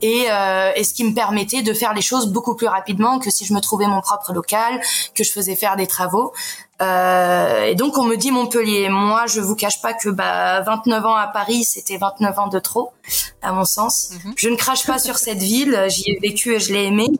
[0.00, 3.30] et, euh, et ce qui me permettait de faire les choses beaucoup plus rapidement que
[3.30, 4.80] si je me trouvais mon propre local,
[5.14, 6.32] que je faisais faire des travaux.
[6.80, 8.88] Euh, et donc on me dit Montpellier.
[8.88, 12.58] Moi, je vous cache pas que bah 29 ans à Paris, c'était 29 ans de
[12.60, 12.92] trop,
[13.42, 14.10] à mon sens.
[14.12, 14.34] Mhm.
[14.36, 15.86] Je ne crache pas sur cette ville.
[15.88, 17.10] J'y ai vécu et je l'ai aimée,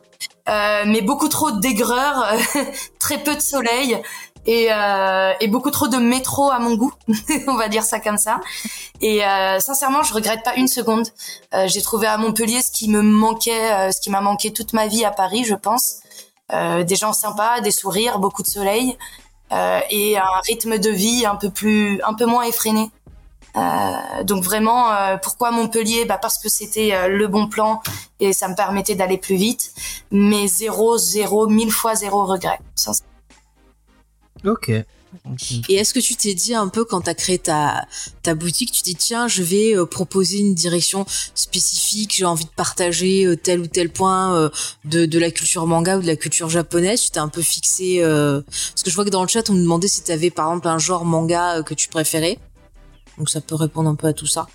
[0.47, 2.25] euh, mais beaucoup trop d'aigreur,
[2.99, 4.01] très peu de soleil
[4.45, 6.93] et, euh, et beaucoup trop de métro à mon goût.
[7.47, 8.39] on va dire ça comme ça.
[9.01, 11.07] Et euh, sincèrement, je regrette pas une seconde.
[11.53, 14.73] Euh, J'ai trouvé à Montpellier ce qui me manquait, euh, ce qui m'a manqué toute
[14.73, 15.97] ma vie à Paris, je pense.
[16.51, 18.97] Euh, des gens sympas, des sourires, beaucoup de soleil
[19.51, 22.89] euh, et un rythme de vie un peu plus, un peu moins effréné.
[24.23, 24.85] Donc vraiment,
[25.21, 26.05] pourquoi Montpellier?
[26.05, 27.81] Bah parce que c'était le bon plan
[28.21, 29.73] et ça me permettait d'aller plus vite.
[30.11, 32.59] Mais zéro, zéro, mille fois zéro regret.
[34.45, 34.71] Ok.
[35.69, 37.85] Et est-ce que tu t'es dit un peu quand t'as créé ta,
[38.21, 42.45] ta boutique, tu t'es dit tiens, je vais euh, proposer une direction spécifique, j'ai envie
[42.45, 44.49] de partager euh, tel ou tel point euh,
[44.85, 48.03] de, de la culture manga ou de la culture japonaise, tu t'es un peu fixé
[48.03, 50.47] euh, parce que je vois que dans le chat on me demandait si t'avais par
[50.47, 52.37] exemple un genre manga euh, que tu préférais.
[53.17, 54.47] Donc ça peut répondre un peu à tout ça.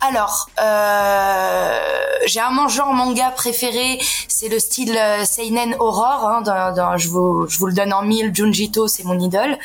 [0.00, 1.78] Alors, euh,
[2.26, 6.28] j'ai un genre manga préféré, c'est le style euh, seinen horror.
[6.28, 8.34] Hein, je, vous, je vous le donne en mille.
[8.34, 9.56] Junjito, c'est mon idole.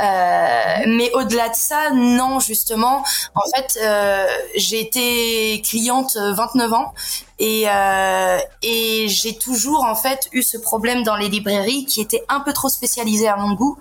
[0.00, 3.04] Euh, mais au-delà de ça, non, justement.
[3.34, 6.94] En fait, euh, j'ai été cliente euh, 29 ans
[7.38, 12.24] et, euh, et j'ai toujours en fait eu ce problème dans les librairies qui était
[12.28, 13.78] un peu trop spécialisé à mon goût.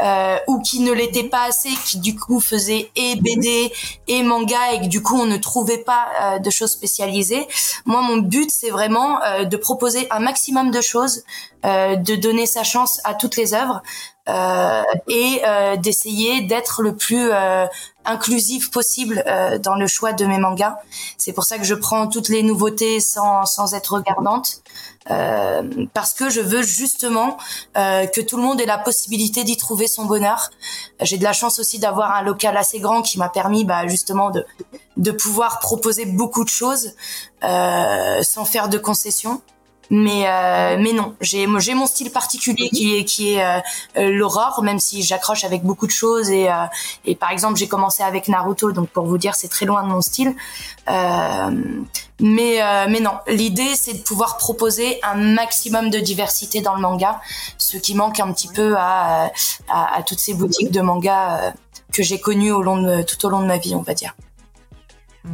[0.00, 3.72] Euh, ou qui ne l'était pas assez, qui du coup faisait et BD
[4.08, 7.46] et manga et que du coup on ne trouvait pas euh, de choses spécialisées.
[7.84, 11.22] Moi, mon but c'est vraiment euh, de proposer un maximum de choses,
[11.64, 13.82] euh, de donner sa chance à toutes les œuvres
[14.28, 17.66] euh, et euh, d'essayer d'être le plus euh,
[18.06, 20.76] inclusif possible euh, dans le choix de mes mangas.
[21.18, 24.62] C'est pour ça que je prends toutes les nouveautés sans, sans être regardante.
[25.10, 27.36] Euh, parce que je veux justement
[27.76, 30.50] euh, que tout le monde ait la possibilité d'y trouver son bonheur.
[31.02, 34.30] J'ai de la chance aussi d'avoir un local assez grand qui m'a permis bah, justement
[34.30, 34.46] de,
[34.96, 36.94] de pouvoir proposer beaucoup de choses
[37.42, 39.42] sans faire de concessions.
[39.90, 43.60] Mais euh, mais non, j'ai j'ai mon style particulier qui est qui est euh,
[43.96, 46.64] euh, l'aurore, même si j'accroche avec beaucoup de choses et euh,
[47.04, 49.88] et par exemple j'ai commencé avec Naruto, donc pour vous dire c'est très loin de
[49.88, 50.34] mon style.
[50.88, 51.50] Euh,
[52.20, 56.80] mais euh, mais non, l'idée c'est de pouvoir proposer un maximum de diversité dans le
[56.80, 57.20] manga,
[57.58, 59.30] ce qui manque un petit peu à
[59.68, 61.54] à, toutes ces boutiques de manga
[61.92, 64.14] que j'ai connues au long de tout au long de ma vie, on va dire.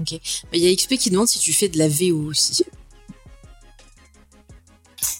[0.00, 0.20] Ok.
[0.52, 2.64] Mais Il y a XP qui demande si tu fais de la VO aussi.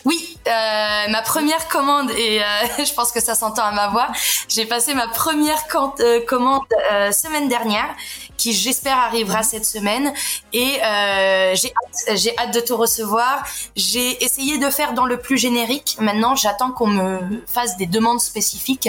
[0.05, 2.45] Oui, euh, ma première commande et euh,
[2.85, 4.09] je pense que ça s'entend à ma voix.
[4.49, 5.63] J'ai passé ma première
[6.01, 6.63] euh, commande
[6.93, 7.89] euh, semaine dernière,
[8.37, 10.13] qui j'espère arrivera cette semaine
[10.53, 11.73] et euh, j'ai
[12.09, 13.45] hâte, hâte de tout recevoir.
[13.77, 15.97] J'ai essayé de faire dans le plus générique.
[16.01, 18.89] Maintenant, j'attends qu'on me fasse des demandes spécifiques,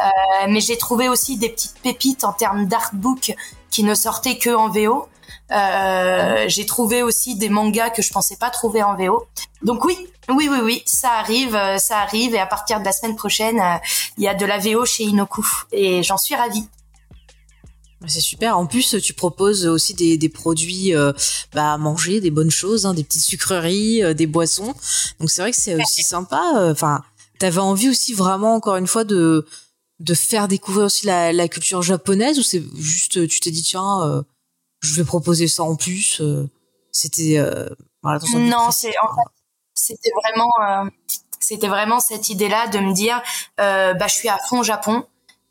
[0.00, 3.34] Euh, mais j'ai trouvé aussi des petites pépites en termes d'artbook
[3.70, 5.08] qui ne sortaient que en VO.
[5.50, 9.26] Euh, j'ai trouvé aussi des mangas que je pensais pas trouver en VO.
[9.62, 9.96] Donc oui,
[10.28, 12.34] oui, oui, oui, ça arrive, euh, ça arrive.
[12.34, 13.76] Et à partir de la semaine prochaine, euh,
[14.18, 15.46] il y a de la VO chez Inoku.
[15.72, 16.68] Et j'en suis ravie.
[18.00, 18.58] Bah, C'est super.
[18.58, 20.92] En plus, tu proposes aussi des, des produits
[21.54, 24.74] bah, à manger, des bonnes choses, hein, des petites sucreries, des boissons.
[25.18, 26.42] Donc c'est vrai que c'est aussi sympa.
[26.70, 27.02] Enfin,
[27.38, 29.46] t'avais envie aussi vraiment, encore une fois, de
[30.00, 34.24] de faire découvrir aussi la, la culture japonaise ou c'est juste tu t'es dit tiens,
[34.80, 36.20] je vais proposer ça en plus.
[36.20, 36.48] euh,
[36.92, 37.68] C'était euh,
[38.02, 39.30] voilà, Non, c'est en fait,
[39.74, 40.90] c'était vraiment, euh,
[41.40, 43.22] c'était vraiment cette idée-là de me dire,
[43.60, 45.04] euh, bah, je suis à fond Japon.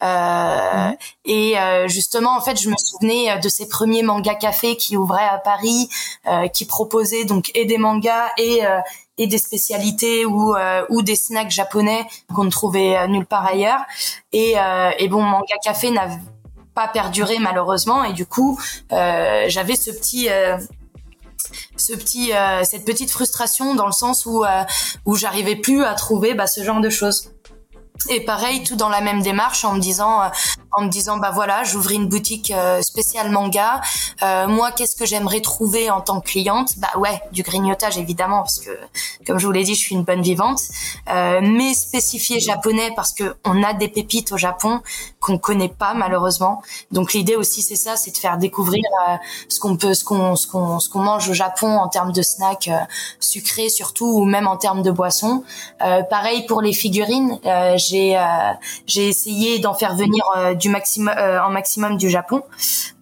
[0.04, 0.92] Euh,
[1.26, 5.26] Et euh, justement, en fait, je me souvenais de ces premiers mangas cafés qui ouvraient
[5.26, 5.90] à Paris,
[6.28, 8.80] euh, qui proposaient donc et des mangas et euh,
[9.18, 13.82] et des spécialités ou euh, ou des snacks japonais qu'on ne trouvait nulle part ailleurs.
[14.34, 16.08] Et euh, et bon, manga café n'a
[16.78, 16.92] pas
[17.40, 18.04] malheureusement.
[18.04, 18.60] Et du coup,
[18.92, 20.58] euh, j'avais ce petit euh,
[21.76, 24.44] ce petit euh, cette petite frustration dans le sens où
[25.06, 27.32] où j'arrivais plus à trouver bah, ce genre de choses
[28.10, 30.28] et pareil tout dans la même démarche en me disant euh,
[30.72, 33.82] en me disant bah voilà j'ouvre une boutique euh, spéciale manga
[34.24, 36.80] Euh, moi, qu'est-ce que j'aimerais trouver en tant que cliente?
[36.80, 38.72] Bah ouais, du grignotage évidemment, parce que
[39.28, 40.62] comme je vous l'ai dit, je suis une bonne vivante.
[41.14, 44.82] Euh, mais spécifié japonais parce que on a des pépites au Japon
[45.20, 46.62] qu'on connaît pas malheureusement.
[46.92, 49.16] Donc l'idée aussi, c'est ça, c'est de faire découvrir euh,
[49.50, 52.24] ce qu'on peut, ce qu'on, ce qu'on, ce qu'on mange au Japon en termes de
[52.24, 52.80] snacks euh,
[53.20, 55.44] sucrés surtout, ou même en termes de boissons.
[55.84, 57.40] Euh, pareil pour les figurines,
[57.88, 58.20] j'ai
[58.86, 60.24] j'ai essayé d'en faire venir
[60.56, 62.44] du maximum en maximum du Japon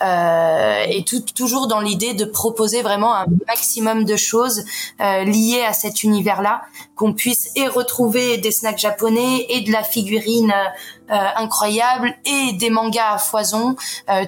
[0.02, 4.64] et tout, toujours dans l'idée de proposer vraiment un maximum de choses
[5.00, 6.62] liées à cet univers-là,
[6.96, 10.54] qu'on puisse et retrouver des snacks japonais et de la figurine
[11.10, 13.76] incroyable et des mangas à foison,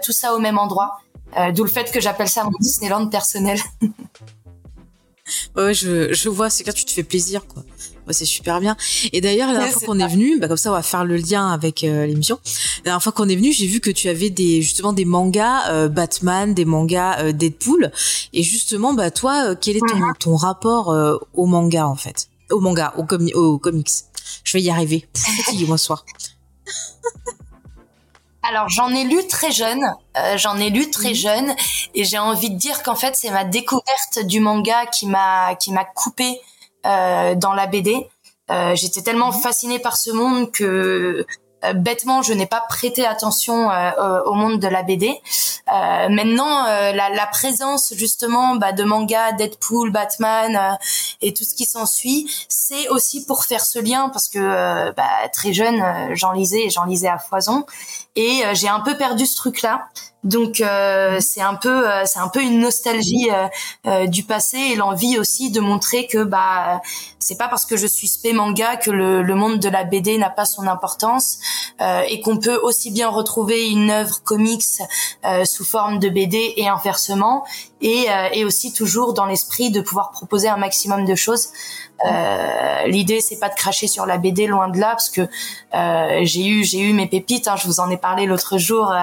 [0.03, 0.99] tout ça au même endroit.
[1.35, 3.59] Euh, d'où le fait que j'appelle ça mon Disneyland personnel.
[5.55, 7.63] ouais, je, je vois, c'est que tu te fais plaisir, quoi.
[8.07, 8.75] Ouais, c'est super bien.
[9.11, 11.17] Et d'ailleurs, la dernière fois qu'on est venu, bah, comme ça, on va faire le
[11.17, 12.39] lien avec euh, l'émission.
[12.77, 15.69] La dernière fois qu'on est venu, j'ai vu que tu avais des justement des mangas
[15.69, 17.91] euh, Batman, des mangas Deadpool.
[18.33, 20.13] Et justement, bah toi, quel est ton, mhm.
[20.19, 20.95] ton rapport
[21.33, 22.29] au manga en fait?
[22.49, 23.03] Au manga, au,
[23.35, 23.89] au comics.
[24.43, 25.07] Je vais y arriver.
[25.77, 26.05] Soir.
[28.49, 29.83] Alors j'en ai lu très jeune,
[30.17, 31.53] euh, j'en ai lu très jeune,
[31.93, 35.73] et j'ai envie de dire qu'en fait c'est ma découverte du manga qui m'a qui
[35.73, 38.07] m'a coupé euh, dans la BD.
[38.49, 41.25] Euh, J'étais tellement fascinée par ce monde que
[41.63, 45.09] euh, bêtement, je n'ai pas prêté attention euh, au monde de la BD.
[45.09, 50.77] Euh, maintenant, la, la, présence justement bah, de manga, Deadpool, Batman
[51.21, 55.51] et tout ce qui s'ensuit, c'est aussi pour faire ce lien parce que bah, très
[55.51, 57.65] jeune, j'en lisais et j'en lisais à foison
[58.17, 59.87] et j'ai un peu perdu ce truc-là.
[60.23, 63.29] Donc euh, c'est un peu euh, c'est un peu une nostalgie
[63.85, 66.81] euh, du passé et l'envie aussi de montrer que bah
[67.19, 70.17] c'est pas parce que je suis spé manga que le, le monde de la BD
[70.17, 71.39] n'a pas son importance
[71.79, 74.63] et qu'on peut aussi bien retrouver une œuvre comics
[75.45, 77.45] sous forme de BD et inversement
[77.81, 81.49] et, et aussi toujours dans l'esprit de pouvoir proposer un maximum de choses.
[82.05, 85.21] Euh, L'idée c'est pas de cracher sur la BD loin de là parce que
[85.73, 87.47] euh, j'ai eu j'ai eu mes pépites.
[87.47, 88.93] Hein, je vous en ai parlé l'autre jour.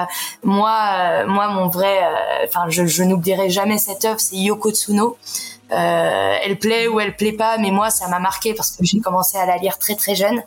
[0.42, 4.70] moi euh, moi, mon vrai, euh, enfin, je, je n'oublierai jamais cette œuvre, c'est Yoko
[4.70, 5.16] Tsuno.
[5.72, 9.00] Euh, elle plaît ou elle plaît pas, mais moi, ça m'a marqué parce que j'ai
[9.00, 10.42] commencé à la lire très très jeune.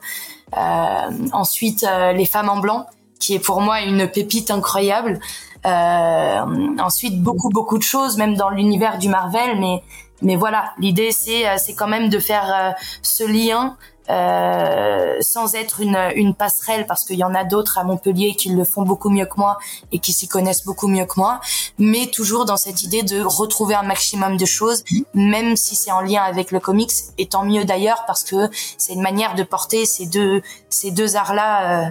[1.34, 2.86] ensuite, Les femmes en blanc,
[3.20, 5.20] qui est pour moi une pépite incroyable.
[5.68, 9.84] Ensuite, beaucoup beaucoup de choses, même dans l'univers du Marvel, mais
[10.22, 13.78] mais voilà, l'idée c'est c'est quand même de faire ce lien
[14.10, 18.50] euh, sans être une, une passerelle parce qu'il y en a d'autres à Montpellier qui
[18.50, 19.58] le font beaucoup mieux que moi
[19.92, 21.42] et qui s'y connaissent beaucoup mieux que moi,
[21.78, 26.00] mais toujours dans cette idée de retrouver un maximum de choses, même si c'est en
[26.00, 29.86] lien avec le comics, et tant mieux d'ailleurs parce que c'est une manière de porter
[29.86, 31.90] ces deux ces deux arts là euh,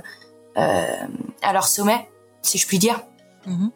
[0.57, 1.07] euh,
[1.43, 2.09] à leur sommet,
[2.41, 2.99] si je puis dire.
[3.47, 3.71] Mm-hmm.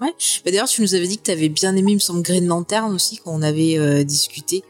[0.00, 0.14] Ouais.
[0.44, 2.46] Bah, d'ailleurs, tu nous avais dit que tu avais bien aimé, il me semble, Green
[2.46, 4.64] Lantern aussi, quand on avait euh, discuté.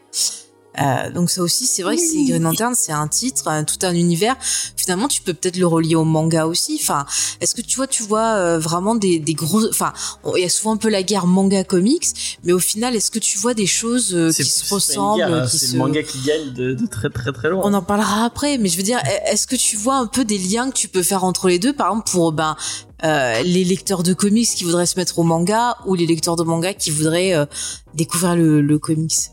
[0.80, 3.94] Euh, donc ça aussi, c'est vrai que c'est Green Lantern, c'est un titre, tout un
[3.94, 4.36] univers.
[4.76, 6.78] Finalement, tu peux peut-être le relier au manga aussi.
[6.80, 7.06] Enfin,
[7.40, 9.66] est-ce que tu vois, tu vois euh, vraiment des, des gros.
[9.68, 9.92] Enfin,
[10.36, 13.18] il y a souvent un peu la guerre manga comics, mais au final, est-ce que
[13.18, 16.74] tu vois des choses euh, qui se ressemblent hein, C'est le manga qui gagne de,
[16.74, 17.62] de, très très très loin.
[17.64, 20.38] On en parlera après, mais je veux dire, est-ce que tu vois un peu des
[20.38, 22.56] liens que tu peux faire entre les deux, par exemple pour ben
[23.04, 26.42] euh, les lecteurs de comics qui voudraient se mettre au manga ou les lecteurs de
[26.42, 27.46] manga qui voudraient euh,
[27.94, 29.30] découvrir le, le comics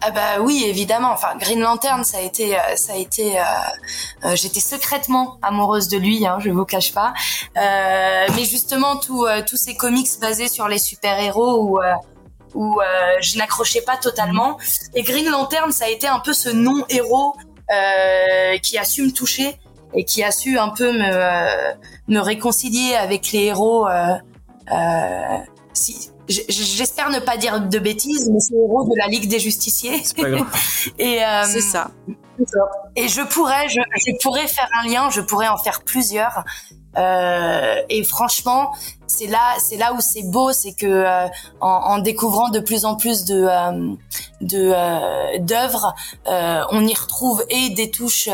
[0.00, 1.10] ah bah oui, évidemment.
[1.10, 3.40] Enfin, Green Lantern, ça a été, euh, ça a été.
[3.40, 3.42] Euh,
[4.24, 7.12] euh, j'étais secrètement amoureuse de lui, hein, je vous cache pas.
[7.56, 11.78] mais justement, tous tous ces comics basés sur les super héros où
[12.54, 12.80] où
[13.20, 14.58] je n'accrochais pas totalement.
[14.94, 17.34] Et Green Lantern, ça a été un peu ce non héros
[18.62, 19.58] qui a su me toucher
[19.94, 21.74] et qui a su un peu me
[22.08, 23.86] me réconcilier avec les héros.
[25.72, 29.38] si j'espère ne pas dire de bêtises, mais c'est le héros de la Ligue des
[29.38, 30.00] Justiciers.
[30.02, 30.46] C'est pas grave.
[30.98, 31.90] et euh, c'est ça.
[32.96, 36.44] Et je pourrais, je, je, pourrais faire un lien, je pourrais en faire plusieurs.
[36.96, 38.72] Euh, et franchement,
[39.06, 41.26] c'est là, c'est là où c'est beau, c'est que euh,
[41.60, 43.94] en, en, découvrant de plus en plus de euh,
[44.40, 45.94] de euh, d'œuvres,
[46.26, 48.28] on y retrouve et des touches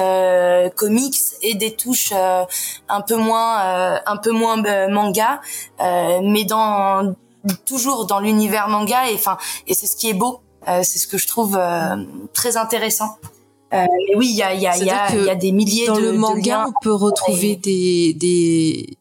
[0.77, 4.57] comics et des touches un peu moins un peu moins
[4.88, 5.40] manga,
[5.81, 7.14] mais dans
[7.66, 11.09] toujours dans l'univers manga et enfin et c'est ce qui est beau euh, c'est ce
[11.09, 11.96] que je trouve euh,
[12.33, 13.18] très intéressant
[13.73, 15.97] euh, et oui il y a y a y a, y a des milliers dans
[15.97, 18.97] de le manga on peut retrouver des des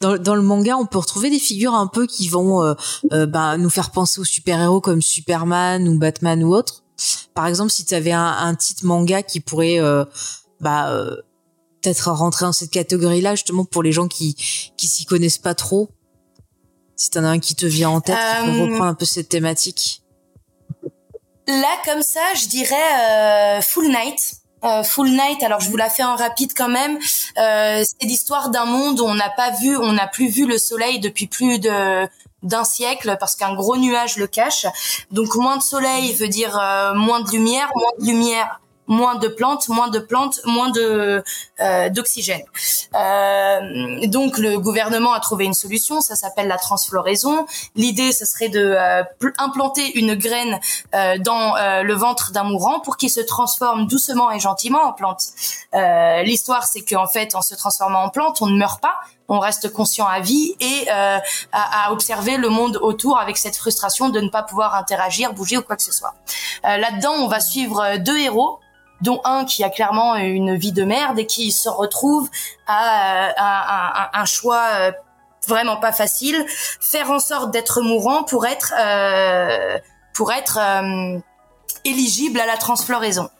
[0.00, 2.74] dans, dans le manga, on peut retrouver des figures un peu qui vont euh,
[3.12, 6.82] euh, bah, nous faire penser aux super-héros comme Superman ou Batman ou autre.
[7.34, 10.04] Par exemple, si tu avais un, un titre manga qui pourrait euh,
[10.60, 10.92] bah,
[11.82, 14.34] peut-être rentrer dans cette catégorie-là, justement pour les gens qui
[14.76, 15.90] qui s'y connaissent pas trop,
[16.96, 19.04] Si t'en as un qui te vient en tête, qui peut Euh, reprendre un peu
[19.04, 20.02] cette thématique.
[21.48, 24.34] Là, comme ça, je dirais euh, Full Night.
[24.64, 26.98] Euh, Full Night, alors je vous la fais en rapide quand même.
[27.38, 30.58] Euh, c'est l'histoire d'un monde où on n'a pas vu, on n'a plus vu le
[30.58, 32.06] soleil depuis plus de
[32.42, 34.66] d'un siècle parce qu'un gros nuage le cache.
[35.10, 39.28] Donc moins de soleil veut dire euh, moins de lumière, moins de lumière, moins de
[39.28, 41.22] plantes, moins de plantes, moins de
[41.60, 42.42] euh, d'oxygène.
[42.94, 47.46] Euh, donc le gouvernement a trouvé une solution, ça s'appelle la transfloraison.
[47.76, 50.58] L'idée, ce serait de euh, pl- implanter une graine
[50.94, 54.92] euh, dans euh, le ventre d'un mourant pour qu'il se transforme doucement et gentiment en
[54.92, 55.22] plante.
[55.74, 58.96] Euh, L'histoire, c'est qu'en fait, en se transformant en plante, on ne meurt pas,
[59.28, 61.18] on reste conscient à vie et euh,
[61.52, 65.58] à, à observer le monde autour avec cette frustration de ne pas pouvoir interagir, bouger
[65.58, 66.14] ou quoi que ce soit.
[66.64, 68.58] Euh, Là-dedans, on va suivre deux héros
[69.00, 72.28] dont un qui a clairement une vie de merde et qui se retrouve
[72.66, 74.92] à, euh, un choix euh,
[75.48, 76.44] vraiment pas facile,
[76.80, 79.78] faire en sorte d'être mourant pour être euh,
[80.14, 81.18] pour être euh,
[81.84, 83.30] éligible à la transfloraison.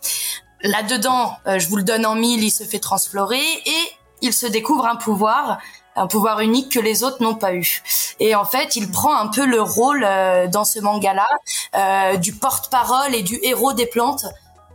[0.62, 3.82] Là-dedans, euh, je vous le donne en mille, il se fait transflorer et
[4.22, 5.58] il se découvre un pouvoir,
[5.94, 7.82] un pouvoir unique que les autres n'ont pas eu.
[8.20, 10.06] Et en fait, il prend un peu le rôle
[10.50, 14.26] dans ce manga-là du porte-parole et du héros des plantes,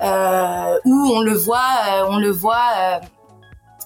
[0.04, 2.68] euh, où on le voit, euh, on le voit.
[2.78, 3.00] euh,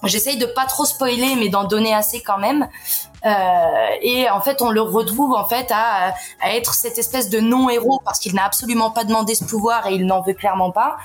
[0.04, 2.68] J'essaye de pas trop spoiler, mais d'en donner assez quand même.
[3.26, 3.30] Euh,
[4.00, 8.00] et en fait, on le retrouve en fait à, à être cette espèce de non-héros
[8.04, 10.98] parce qu'il n'a absolument pas demandé ce pouvoir et il n'en veut clairement pas.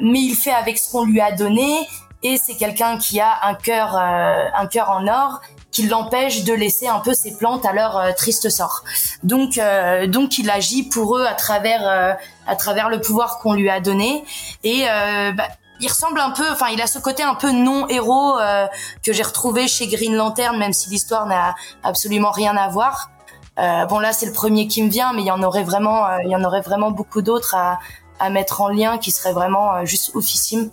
[0.00, 1.86] Mais il fait avec ce qu'on lui a donné
[2.24, 5.40] et c'est quelqu'un qui a un cœur, un cœur en or
[5.74, 8.84] qui l'empêche de laisser un peu ses plantes à leur euh, triste sort.
[9.24, 12.12] Donc, euh, donc il agit pour eux à travers, euh,
[12.46, 14.24] à travers le pouvoir qu'on lui a donné
[14.62, 15.48] et euh, bah,
[15.80, 18.66] il ressemble un peu, enfin, il a ce côté un peu non-héros euh,
[19.02, 23.10] que j'ai retrouvé chez Green Lantern, même si l'histoire n'a absolument rien à voir.
[23.56, 26.30] Bon, là, c'est le premier qui me vient, mais il y en aurait vraiment, il
[26.30, 27.78] y en aurait vraiment beaucoup d'autres à,
[28.18, 30.70] à mettre en lien qui seraient vraiment juste oufissimes.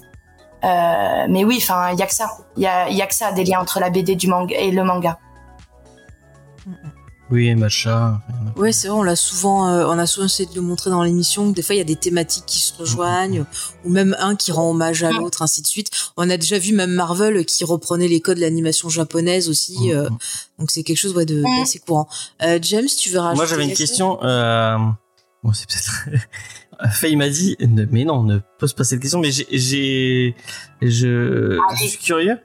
[0.64, 2.30] Euh, mais oui, enfin, il y a que ça.
[2.58, 4.56] Il y a, il y a que ça, des liens entre la BD du manga
[4.58, 5.18] et le manga.
[7.32, 8.22] Oui, Macha.
[8.58, 11.02] Ouais, c'est vrai, on l'a souvent, euh, on a souvent essayé de le montrer dans
[11.02, 11.50] l'émission.
[11.50, 13.46] Des fois, il y a des thématiques qui se rejoignent,
[13.86, 15.90] ou même un qui rend hommage à l'autre, ainsi de suite.
[16.18, 19.94] On a déjà vu même Marvel qui reprenait les codes de l'animation japonaise aussi.
[19.94, 20.10] euh,
[20.60, 22.10] donc c'est quelque chose ouais, de d'assez courant.
[22.44, 24.22] Euh, James, tu veux rajouter Moi, j'avais une question.
[24.24, 24.78] Euh...
[25.42, 26.10] Bon, c'est peut-être.
[26.90, 27.56] Faye m'a dit,
[27.92, 29.20] mais non, ne pose pas cette question.
[29.20, 30.36] Mais j'ai, j'ai,
[30.82, 32.38] je, je suis curieux.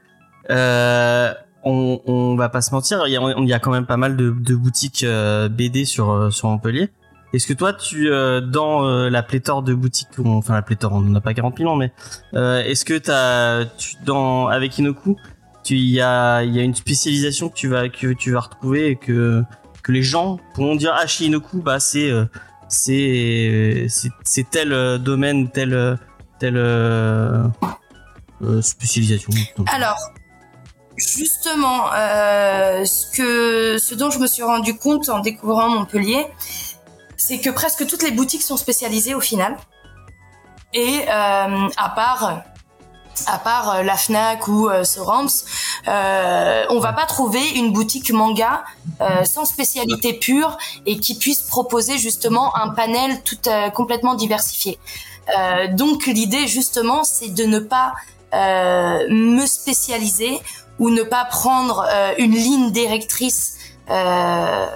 [0.51, 1.33] Euh,
[1.65, 3.97] on, on va pas se mentir, il y a, il y a quand même pas
[3.97, 6.91] mal de, de boutiques euh, BD sur euh, sur Montpellier.
[7.33, 10.93] Est-ce que toi, tu euh, dans euh, la pléthore de boutiques, on- enfin la pléthore,
[10.93, 11.93] on n'en a pas 40 000 ans, mais
[12.35, 15.17] euh, est-ce que t'as, tu, dans avec Inoku,
[15.65, 18.41] tu il y a il y a une spécialisation que tu vas que tu vas
[18.41, 19.43] retrouver et que
[19.83, 22.27] que les gens pourront dire ah chez Inoku bah c'est euh,
[22.69, 25.99] c'est c'est tel euh, domaine tel
[26.39, 27.45] telle euh,
[28.43, 29.33] euh, spécialisation.
[29.73, 29.99] Alors,
[30.97, 36.27] justement, ce que, ce dont je me suis rendu compte en découvrant Montpellier,
[37.17, 39.57] c'est que presque toutes les boutiques sont spécialisées au final.
[40.75, 42.43] Et à part,
[43.27, 45.29] à part euh, la Fnac ou euh, Sorams,
[45.89, 48.65] euh, on va pas trouver une boutique manga
[49.01, 54.79] euh, sans spécialité pure et qui puisse proposer justement un panel tout euh, complètement diversifié.
[55.37, 57.95] Euh, donc l'idée justement, c'est de ne pas
[58.35, 60.41] euh, me spécialiser
[60.79, 63.57] ou ne pas prendre euh, une ligne directrice
[63.91, 64.67] euh,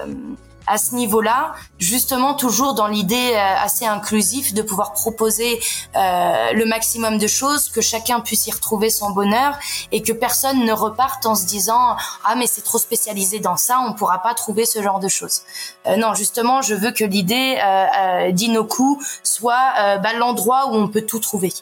[0.67, 5.59] à ce niveau-là, justement toujours dans l'idée euh, assez inclusive de pouvoir proposer
[5.95, 9.57] euh, le maximum de choses, que chacun puisse y retrouver son bonheur
[9.91, 11.95] et que personne ne reparte en se disant
[12.25, 15.41] ah mais c'est trop spécialisé dans ça, on pourra pas trouver ce genre de choses.
[15.87, 20.75] Euh, non, justement, je veux que l'idée euh, euh, d'Inoku soit euh, bah, l'endroit où
[20.75, 21.53] on peut tout trouver.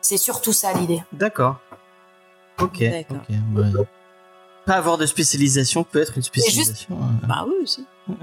[0.00, 1.02] C'est surtout ça l'idée.
[1.12, 1.56] D'accord.
[2.60, 2.80] Ok.
[2.80, 3.16] D'accord.
[3.28, 3.84] ok, ouais.
[4.66, 6.96] Pas avoir de spécialisation peut être une spécialisation.
[7.00, 7.26] euh.
[7.26, 7.86] Bah oui aussi.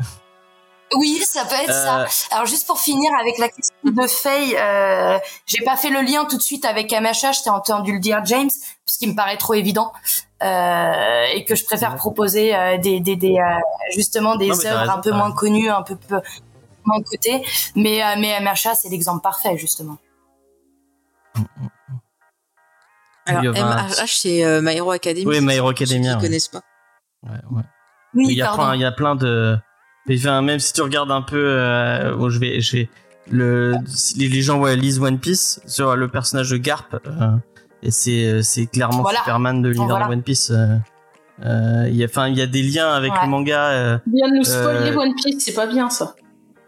[0.98, 2.36] Oui, ça peut être Euh, ça.
[2.36, 5.18] Alors juste pour finir avec la question de Faye, euh,
[5.48, 8.24] j'ai pas fait le lien tout de suite avec MHH, je t'ai entendu le dire
[8.24, 8.52] James,
[8.86, 9.92] parce qu'il me paraît trop évident
[10.44, 11.98] euh, et que je préfère Ouais.
[11.98, 13.60] proposer euh, des, des, des euh,
[13.96, 16.22] justement des Non, œuvres un peu moins connues, un peu peu
[16.86, 17.44] moins cotées,
[17.76, 19.98] mais euh, mais MHH c'est l'exemple parfait justement.
[23.26, 23.44] Alors
[24.06, 25.26] c'est euh, My Hero Academy.
[25.26, 26.16] Oui, My Hero Ceux qui ouais.
[26.22, 26.62] connaissent pas.
[27.24, 27.64] Ouais, ouais.
[28.14, 28.64] Oui, il y a pardon.
[28.64, 29.58] plein, il y a plein de.
[30.08, 32.90] Mais, enfin, même si tu regardes un peu, euh, bon, je vais, je vais,
[33.32, 33.76] le,
[34.18, 37.32] les, les gens ouais, lisent One Piece sur le personnage de Garp, euh,
[37.84, 39.20] et c'est, euh, c'est clairement Voilà.
[39.20, 40.08] Superman de l'univers Voilà.
[40.08, 40.52] de One Piece.
[40.52, 40.76] euh.
[41.44, 43.20] Euh, il y a, enfin, il y a des liens avec Ouais.
[43.24, 43.70] le manga.
[43.72, 46.16] euh, Bien de nous spoiler Euh, One Piece, c'est pas bien ça.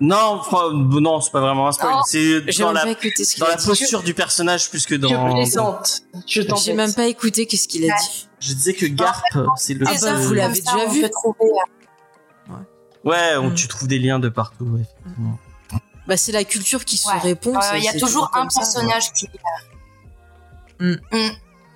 [0.01, 1.93] Non, fran- non, c'est pas vraiment un spoil.
[2.05, 5.33] C'est dans la, ce dans la posture du personnage plus que Je dans.
[5.33, 6.01] plaisante.
[6.27, 7.93] Je J'ai même pas écouté qu'est-ce qu'il a Ouais.
[8.11, 8.27] dit.
[8.41, 9.23] Je disais que Garp,
[9.55, 9.85] c'est le.
[9.87, 11.09] Ah bah, vous l'avez déjà vu.
[11.09, 11.49] trouver,
[13.07, 13.55] Ouais, on- Mm.
[13.55, 14.79] tu trouves des liens de partout.
[14.81, 15.39] effectivement.
[16.07, 17.55] Bah c'est la culture qui se répond.
[17.55, 18.59] euh, Il y a toujours un ça.
[18.61, 19.27] personnage qui.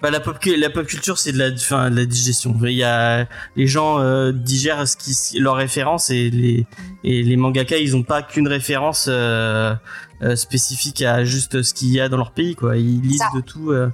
[0.02, 2.58] Bah, la pop, la pop culture, c'est de la, enfin, de la digestion.
[2.64, 6.66] Il y a les gens euh, digèrent ce qui, leurs références et les
[7.04, 9.76] et les mangaka, ils ont pas qu'une référence euh,
[10.24, 12.78] euh, spécifique à juste ce qu'il y a dans leur pays, quoi.
[12.78, 13.30] Ils lisent Ça.
[13.36, 13.72] de tout.
[13.72, 13.90] euh,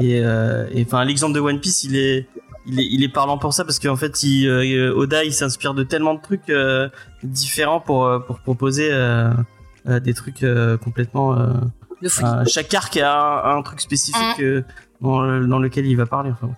[0.00, 2.28] et euh, et, enfin, l'exemple de One Piece, il est
[2.68, 5.74] il est, il est parlant pour ça parce qu'en fait, il, euh, Oda, il s'inspire
[5.74, 6.88] de tellement de trucs euh,
[7.22, 9.30] différents pour euh, pour proposer euh,
[9.88, 11.36] euh, des trutrucs euh, complètement.
[12.46, 14.62] chaque arc a un, un truc spécifique euh,
[15.00, 16.30] dans, le- dans lequel il va parler.
[16.30, 16.50] Enfin.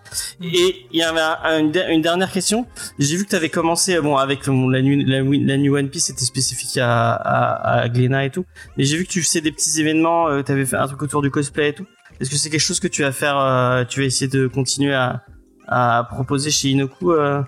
[0.43, 2.67] Et il y avait un- un- une, une dernière question.
[2.99, 5.89] J'ai vu que tu avais commencé, bon, avec bon, la, nuit, la, la New One
[5.89, 8.45] Piece, c'était spécifique à, à, à Glénat et tout.
[8.77, 11.03] Mais j'ai vu que tu faisais des petits événements, euh, tu avais fait un truc
[11.03, 11.87] autour du cosplay et tout.
[12.21, 14.93] Est-ce que c'est quelque chose que tu vas faire, euh, tu vas essayer de continuer
[14.95, 15.23] à,
[15.71, 17.43] à proposer chez Inoku euh,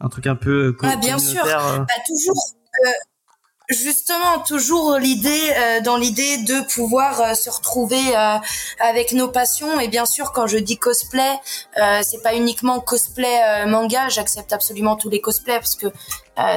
[0.00, 1.44] Un truc un peu euh, Ah, bien sûr.
[1.44, 1.78] euh.
[1.78, 2.34] Bah, toujours.
[3.70, 8.38] Justement, toujours l'idée euh, dans l'idée de pouvoir euh, se retrouver euh,
[8.80, 11.38] avec nos passions et bien sûr quand je dis cosplay,
[12.02, 15.88] c'est pas uniquement cosplay manga, j'accepte absolument tous les cosplays parce que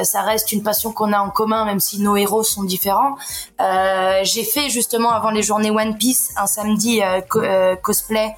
[0.03, 3.17] ça reste une passion qu'on a en commun même si nos héros sont différents.
[4.23, 7.41] J'ai fait justement avant les journées One Piece un samedi co-
[7.81, 8.33] cosplay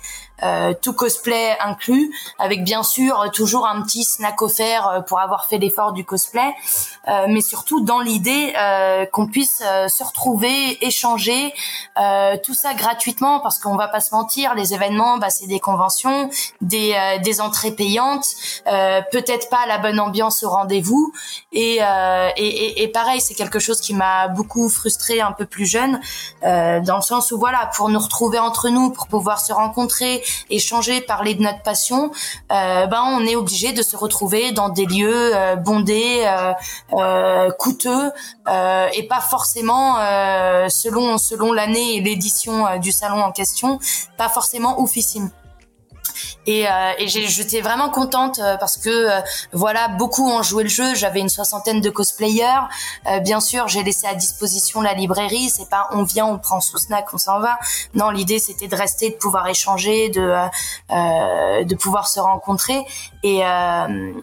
[0.82, 5.46] tout cosplay inclus, avec bien sûr euh, toujours un petit snack offert euh, pour avoir
[5.46, 6.54] fait l'effort du cosplay,
[7.08, 11.54] euh, mais surtout dans l'idée euh, qu'on puisse euh, se retrouver, échanger,
[12.00, 15.60] euh, tout ça gratuitement, parce qu'on va pas se mentir, les événements, bah, c'est des
[15.60, 16.30] conventions,
[16.62, 18.28] des, euh, des entrées payantes,
[18.68, 21.14] euh, peut-être pas la bonne ambiance au rendez-vous,
[21.52, 25.46] et, euh, et, et, et pareil, c'est quelque chose qui m'a beaucoup frustrée un peu
[25.46, 26.00] plus jeune,
[26.44, 30.24] euh, dans le sens où voilà, pour nous retrouver entre nous, pour pouvoir se rencontrer,
[30.50, 32.12] échanger, parler de notre passion,
[32.52, 36.26] euh, ben on est obligé de se retrouver dans des lieux euh, bondés,
[36.94, 38.12] euh, coûteux
[38.48, 39.96] et pas forcément
[40.70, 43.80] selon selon l'année et l'édition du salon en question,
[44.18, 45.30] pas forcément oufissime.
[46.46, 50.70] Et, euh, et j'étais vraiment contente euh, parce que euh, voilà beaucoup ont joué le
[50.70, 50.96] jeu.
[50.96, 52.68] J'avais une soixantaine de cosplayers.
[53.22, 55.50] Bien sûr, j'ai laissé à disposition la librairie.
[55.50, 57.58] C'est pas on vient, on prend sous snack, on s'en va.
[57.94, 60.34] Non, l'idée c'était de rester, de pouvoir échanger, de
[60.90, 62.86] de pouvoir se rencontrer.
[63.24, 63.42] Et,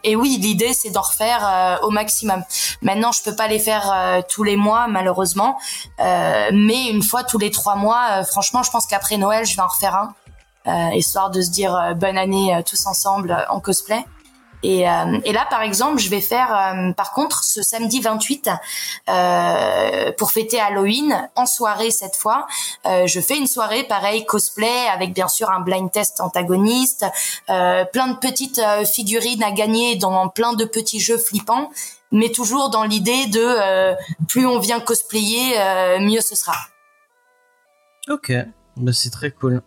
[0.05, 2.43] et oui, l'idée c'est d'en refaire au maximum.
[2.83, 5.59] Maintenant, je peux pas les faire tous les mois malheureusement,
[5.99, 8.25] mais une fois tous les trois mois.
[8.25, 10.15] franchement, je pense qu'après Noël, je vais en refaire un,
[10.95, 14.05] histoire de se dire euh, bonne année euh, tous ensemble euh, en cosplay.
[14.63, 18.51] Et, euh, et là, par exemple, je vais faire, euh, par contre, ce samedi 28,
[19.09, 22.47] euh, pour fêter Halloween, en soirée cette fois,
[22.85, 27.07] euh, je fais une soirée pareil cosplay avec bien sûr un blind test antagoniste,
[27.49, 31.71] euh, plein de petites euh, figurines à gagner dans plein de petits jeux flippants,
[32.13, 33.95] mais toujours dans l'idée de euh,
[34.29, 36.57] plus on vient cosplayer, euh, mieux ce sera.
[38.09, 38.33] Ok,
[38.77, 39.63] bah, c'est très cool.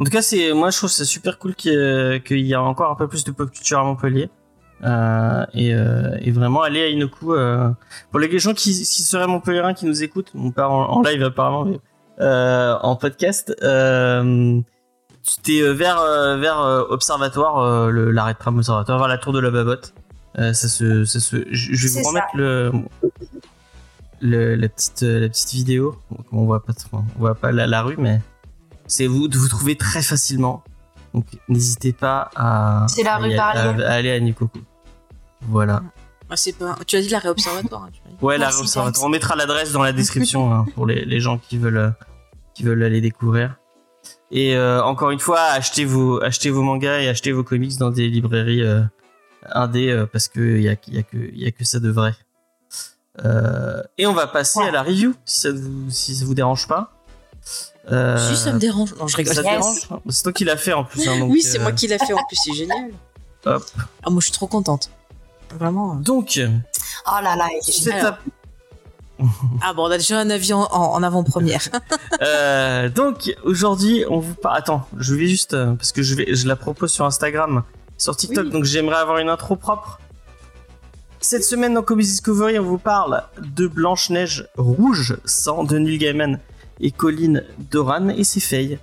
[0.00, 2.54] En tout cas, c'est moi je trouve ça super cool qu'il y, ait- qu'il y
[2.54, 4.30] a encore un peu plus de pop culture à Montpellier.
[4.84, 7.34] Euh, et, euh, et vraiment aller à Inoku.
[7.34, 7.68] Euh,
[8.10, 11.22] pour les gens qui, qui seraient montpelliérains qui nous écoutent, on part en, en live
[11.22, 11.78] apparemment, mais
[12.18, 13.54] en podcast.
[15.24, 16.02] C'était euh, vers
[16.38, 16.58] vers
[16.90, 19.94] Observatoire, le- l'arrêt de tram Observatoire, vers la tour de la Babotte.
[20.34, 22.72] Ça se, ça se, je, je vais C'est vous remettre le,
[24.20, 25.96] le la petite la petite vidéo.
[26.32, 28.20] On voit pas on voit pas la, la rue, mais
[28.92, 30.62] c'est vous de vous trouver très facilement.
[31.14, 33.50] Donc n'hésitez pas à, C'est la rue aller- à-
[33.90, 34.60] à aller à Nikoku.
[35.48, 35.82] Voilà.
[36.30, 36.76] Ah, c'est pas...
[36.86, 37.84] Tu as dit l'arrêt observatoire.
[37.84, 38.10] hein.
[38.22, 39.04] Ouais, la rue Observatoire.
[39.04, 41.90] On mettra l'adresse dans la description hein, pour les, les gens qui veulent euh,
[42.54, 43.56] qui veulent aller découvrir.
[44.30, 47.90] Et euh, encore une fois, achetez vos achetez vos mangas et achetez vos comics dans
[47.90, 48.82] des librairies euh,
[49.50, 51.90] indé euh, parce que il y a, y a que y a que ça de
[51.90, 52.14] vrai.
[53.24, 54.68] Euh, et on va passer Ouais.
[54.68, 56.92] à la review si ça vous si ça vous dérange pas.
[57.90, 58.94] Euh, Si, ça me dérange.
[58.96, 59.34] Non, je rigole.
[59.34, 59.56] ça te Yes.
[59.58, 61.06] dérange C'est toi qui l'as fait en plus.
[61.08, 62.90] hein, donc, oui, c'est euh, moi qui l'ai fait en plus, c'est génial.
[63.44, 63.64] Hop.
[64.04, 64.90] Ah, moi, je suis trop contente.
[65.58, 65.96] Vraiment.
[65.96, 68.14] Donc, Oh là là, c'est Alors.
[69.62, 71.68] Ah bon, on a déjà un avis en, avant-première.
[72.22, 74.58] Euh, donc aujourd'hui, on vous parle.
[74.58, 77.64] Attends, je vais juste euh, parce que je vais, je la propose sur Instagram,
[77.98, 78.44] sur TikTok.
[78.46, 78.50] Oui.
[78.52, 79.98] Donc j'aimerais avoir une intro propre.
[81.20, 85.98] Cette semaine dans Comics Discovery, on vous parle de Blanche Neige Rouge, sans de Neil
[85.98, 86.38] Gaiman
[86.80, 88.78] et Colin Doran, et c'est Faye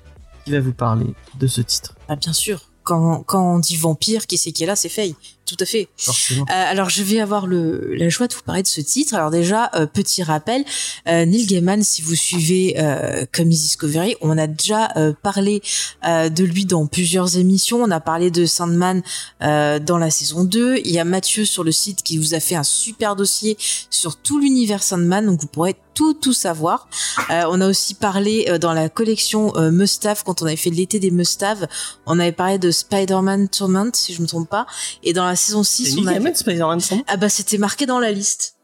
[0.46, 1.96] qui va vous parler de ce titre.
[2.08, 2.62] Ah, bien sûr.
[2.84, 5.16] quand, quand on dit vampire, qui c'est qui est là, c'est Faye.
[5.50, 5.90] Tout à fait.
[6.08, 9.16] Euh, alors je vais avoir le la joie de vous parler de ce titre.
[9.16, 10.64] Alors déjà euh, petit rappel,
[11.08, 14.94] euh, Neil Gaiman, si vous suivez euh, Comics Discovery, on a déjà
[15.24, 15.64] parlé
[16.06, 17.82] de lui dans plusieurs émissions.
[17.82, 19.02] On a parlé de Sandman
[19.42, 20.82] dans la saison 2.
[20.86, 23.58] Il y a Mathieu sur le site qui vous a fait un super dossier
[23.90, 26.88] sur tout l'univers Sandman, donc vous pourrez tout tout savoir.
[27.30, 30.70] Euh, on a aussi parlé euh, dans la collection euh, Mustave quand on avait fait
[30.70, 31.68] l'été des Mustaves,
[32.06, 34.66] on avait parlé de Spider-Man Torment si je me trompe pas
[35.04, 38.12] et dans la saison 6 C'est on avait Spider-Man ah bah c'était marqué dans la
[38.12, 38.56] liste.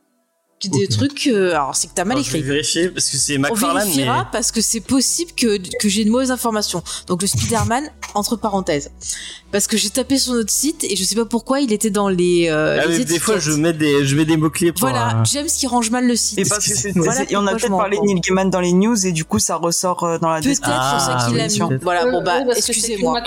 [0.63, 2.49] Des trucs, euh, alors c'est que t'as mal Alors, Je vais écrit.
[2.49, 6.01] vérifier parce que c'est On McFarlane, mais vérifiera parce que c'est possible que, que j'ai
[6.01, 6.81] une mauvaise information.
[7.05, 7.83] Donc le Spider-Man,
[8.15, 8.89] entre parenthèses.
[9.51, 12.09] Parce que j'ai tapé sur notre site et je sais pas pourquoi il était dans
[12.09, 14.71] les, euh, Ah, les mais des fois je mets des je mets des mots clés
[14.71, 14.79] pour.
[14.89, 16.39] Voilà, euh, James qui range mal le site.
[16.39, 18.73] Et parce que c'est, Voilà et on a peut-être parlé de Neil Gaiman dans les
[18.73, 20.81] news et du coup ça ressort euh, dans la Peut-être description.
[20.99, 21.77] c'est ça Ah, qu'il oui, a mis.
[21.83, 23.21] Voilà, bon bah excusez-moi.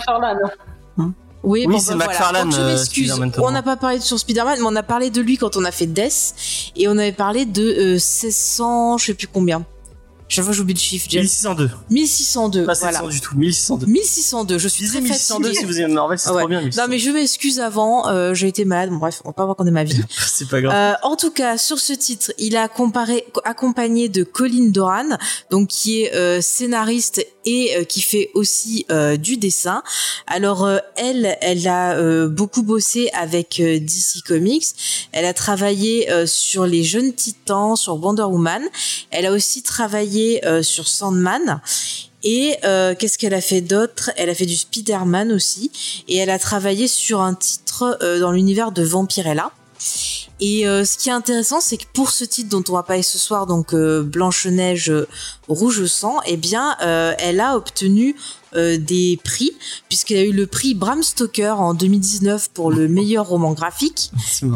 [1.48, 2.10] Oui, Oui, bon, c'est bah, voilà.
[2.10, 2.58] McFarlane, Donc,
[2.92, 5.56] je euh, On n'a pas parlé sur Spider-Man, mais on a parlé de lui quand
[5.56, 6.34] on a fait Death.
[6.76, 9.64] Et on avait parlé de euh, 1600, je sais plus combien.
[10.28, 11.22] Chaque fois j'oublie le chiffre, James.
[11.22, 11.70] 1602.
[11.88, 12.98] 1602, Pas voilà.
[12.98, 13.36] 700 du tout.
[13.36, 13.86] 1602.
[13.86, 15.58] 1602, je suis très 1602 fatiguée.
[15.58, 16.40] si vous aimez Marvel, c'est ouais.
[16.40, 16.60] trop bien.
[16.60, 16.90] Non 1602.
[16.90, 19.84] mais je m'excuse avant, euh, j'ai été malade, bon bref, on va pas raconter ma
[19.84, 20.02] vie.
[20.18, 20.74] c'est pas grave.
[20.74, 25.16] Euh, en tout cas, sur ce titre, il a comparé, accompagné de Colin Doran,
[25.50, 29.82] donc qui est euh, scénariste et euh, qui fait aussi euh, du dessin.
[30.26, 31.96] Alors euh, elle, elle a
[32.28, 34.66] beaucoup bossé avec DC Comics.
[35.12, 38.62] Elle a travaillé sur les Jeunes Titans, sur Wonder Woman.
[39.10, 41.60] Elle a aussi travaillé sur Sandman.
[42.22, 42.56] Et
[42.98, 44.10] qu'est-ce qu'elle a fait d'autre?
[44.16, 45.70] Elle a fait du Spider-Man aussi.
[46.08, 49.52] Et elle a travaillé sur un titre dans l'univers de Vampirella.
[50.40, 53.02] Et euh, ce qui est intéressant, c'est que pour ce titre dont on va parler
[53.02, 55.08] ce soir, donc euh, Blanche-Neige euh,
[55.48, 58.14] Rouge Sang, eh bien, elle a obtenu
[58.54, 59.50] des prix,
[59.88, 64.10] puisqu'elle a eu le prix Bram Stoker en 2019 pour le meilleur roman graphique,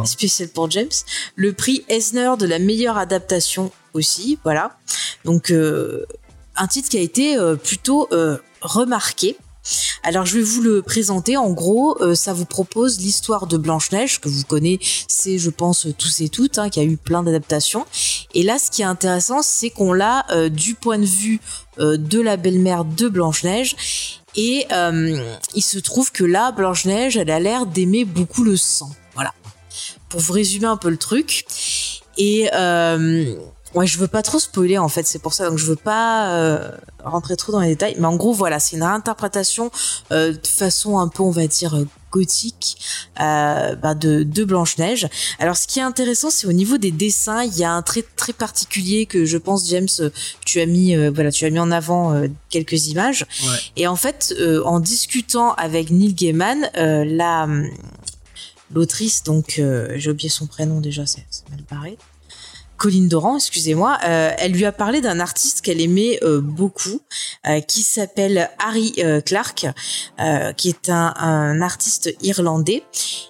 [0.04, 0.88] spécial pour James,
[1.36, 4.78] le prix Eisner de la meilleure adaptation aussi, voilà.
[5.24, 8.08] Donc, un titre qui a été plutôt
[8.60, 9.36] remarqué.
[10.02, 11.36] Alors je vais vous le présenter.
[11.36, 16.20] En gros, euh, ça vous propose l'histoire de Blanche-Neige que vous connaissez, je pense tous
[16.20, 17.86] et toutes, hein, qui a eu plein d'adaptations.
[18.34, 21.40] Et là, ce qui est intéressant, c'est qu'on l'a euh, du point de vue
[21.78, 23.76] euh, de la belle-mère de Blanche-Neige.
[24.34, 24.66] Et
[25.54, 28.90] il se trouve que là, Blanche-Neige, elle a l'air d'aimer beaucoup le sang.
[29.12, 29.34] Voilà.
[30.08, 31.44] Pour vous résumer un peu le truc.
[32.16, 32.48] Et
[33.74, 35.48] ouais, je veux pas trop spoiler en fait, c'est pour ça.
[35.48, 36.70] Donc je veux pas euh,
[37.04, 37.96] rentrer trop dans les détails.
[37.98, 39.70] Mais en gros, voilà, c'est une réinterprétation
[40.10, 42.76] euh, de façon un peu, on va dire, euh, gothique
[43.20, 45.08] euh, bah, de, de Blanche Neige.
[45.38, 48.04] Alors, ce qui est intéressant, c'est au niveau des dessins, il y a un trait
[48.16, 49.88] très particulier que je pense, James,
[50.44, 53.26] tu as mis, euh, voilà, tu as mis en avant euh, quelques images.
[53.42, 53.56] Ouais.
[53.76, 57.68] Et en fait, euh, en discutant avec Neil Gaiman, euh, la hum,
[58.74, 61.98] l'autrice, donc euh, j'ai oublié son prénom déjà, c'est mal barré.
[62.82, 67.00] Colline Doran, excusez-moi, euh, elle lui a parlé d'un artiste qu'elle aimait euh, beaucoup,
[67.46, 69.66] euh, qui s'appelle Harry Clark,
[70.56, 72.82] qui est un, un artiste irlandais.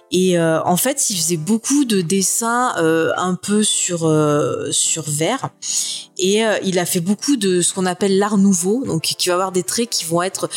[0.09, 2.73] Et en fait, il faisait beaucoup de dessins
[3.17, 3.99] un peu sur
[4.71, 5.49] sur verre.
[6.19, 9.51] Et il a fait beaucoup de ce qu'on appelle l'art nouveau, donc qui va avoir
[9.51, 10.49] des traits qui vont être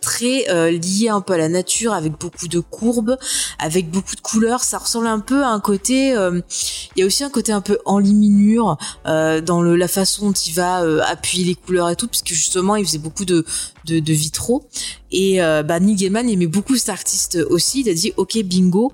[0.00, 3.18] très liés un peu à la nature, avec beaucoup de courbes,
[3.58, 4.64] avec beaucoup de couleurs.
[4.64, 6.12] Ça ressemble un peu à un côté.
[6.12, 7.78] il y a aussi un côté un peu
[9.06, 12.76] euh, dans la façon dont il va euh, appuyer les couleurs et tout, puisque justement
[12.76, 13.44] il faisait beaucoup de
[13.86, 14.68] vitraux.
[15.10, 17.80] Et euh, bah, aimait beaucoup cet artiste aussi.
[17.80, 18.92] Il a dit ok bingo.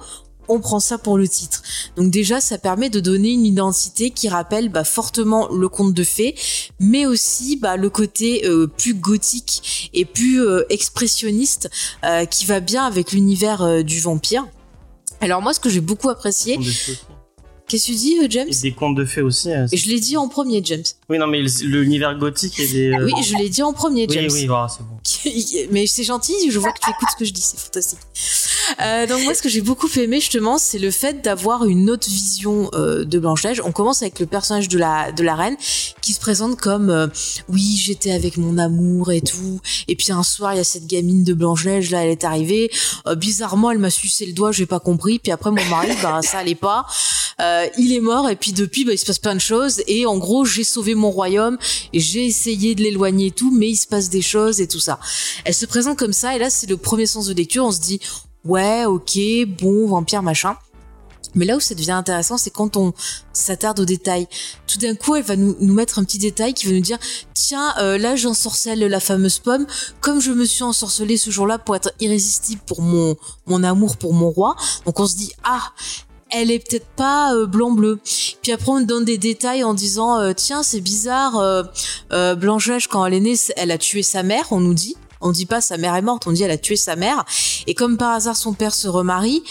[0.53, 1.63] On prend ça pour le titre.
[1.97, 6.03] Donc déjà, ça permet de donner une identité qui rappelle bah, fortement le conte de
[6.03, 6.35] fées,
[6.81, 11.71] mais aussi bah, le côté euh, plus gothique et plus expressionniste
[12.31, 14.45] qui va bien avec l'univers du vampire.
[15.21, 16.59] Alors moi, ce que j'ai beaucoup apprécié,
[17.71, 19.51] qu'est-ce que tu dis, euh, James Et des contes de fées aussi.
[19.53, 20.83] euh, Et je l'ai dit en premier, James.
[21.09, 22.91] Oui, non, mais l'univers gothique et des.
[22.93, 24.31] euh, Oui, je l'ai dit en premier, oui, James.
[24.33, 25.69] oui, voilà, c'est bon.
[25.73, 27.99] mais c'est gentil, je vois que tu écoutes ce que je dis, c'est fantastique.
[28.83, 32.09] Euh, donc moi, ce que j'ai beaucoup aimé justement, c'est le fait d'avoir une autre
[32.09, 33.61] vision euh, de Blanche-Neige.
[33.65, 35.57] On commence avec le personnage de la de la reine
[36.03, 37.07] qui se présente comme euh,
[37.49, 39.61] oui, j'étais avec mon amour et tout.
[39.89, 42.71] Et puis un soir, il y a cette gamine de Blanche-Neige là, elle est arrivée.
[43.09, 45.19] Euh, bizarrement, elle m'a sucé le doigt, j'ai pas compris.
[45.19, 46.87] Puis après, mon mari, bah ça allait pas.
[47.41, 49.83] Euh, il est mort et puis depuis, bah, il se passe plein de choses.
[49.87, 51.59] Et en gros, j'ai sauvé mon royaume
[51.93, 54.81] et j'ai essayé de l'éloigner et tout, mais il se passe des choses et tout
[54.81, 54.99] ça.
[55.45, 57.65] Elle se présente comme ça et là, c'est le premier sens de lecture.
[57.65, 58.01] On se dit
[58.45, 59.19] ouais, ok,
[59.61, 60.57] bon, vampire, machin.
[61.35, 62.93] Mais là où ça devient intéressant, c'est quand on
[63.33, 64.27] s'attarde aux détails.
[64.67, 66.99] Tout d'un coup, elle va nous, nous, mettre un petit détail qui va nous dire
[67.35, 69.67] tiens, euh, là j'ensorcelle la fameuse pomme.
[70.01, 74.13] Comme je me suis ensorcelée ce jour-là pour être irrésistible pour mon mon amour pour
[74.13, 74.57] mon roi.
[74.87, 75.73] Donc on se dit ah
[76.31, 77.99] elle est peut-être pas euh, blanc bleu.
[78.43, 81.63] Puis après on donne des détails en disant euh, tiens c'est bizarre euh,
[82.13, 85.33] euh Blanche quand elle est née elle a tué sa mère on nous dit on
[85.33, 87.25] dit pas sa mère est morte on dit elle a tué sa mère
[87.67, 89.43] et comme par hasard son père se remarie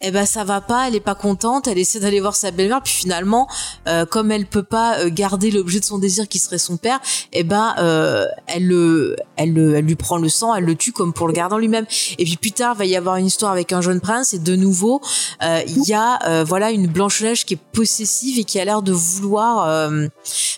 [0.00, 2.82] eh ben ça va pas, elle est pas contente, elle essaie d'aller voir sa belle-mère,
[2.82, 3.48] puis finalement,
[3.88, 7.00] euh, comme elle peut pas euh, garder l'objet de son désir qui serait son père,
[7.32, 10.92] eh ben euh, elle le, elle le, elle lui prend le sang, elle le tue
[10.92, 11.86] comme pour le garder en lui-même.
[12.18, 14.56] Et puis plus tard, va y avoir une histoire avec un jeune prince, et de
[14.56, 15.00] nouveau,
[15.42, 18.92] il y a voilà une Blanche Neige qui est possessive et qui a l'air de
[18.92, 19.90] vouloir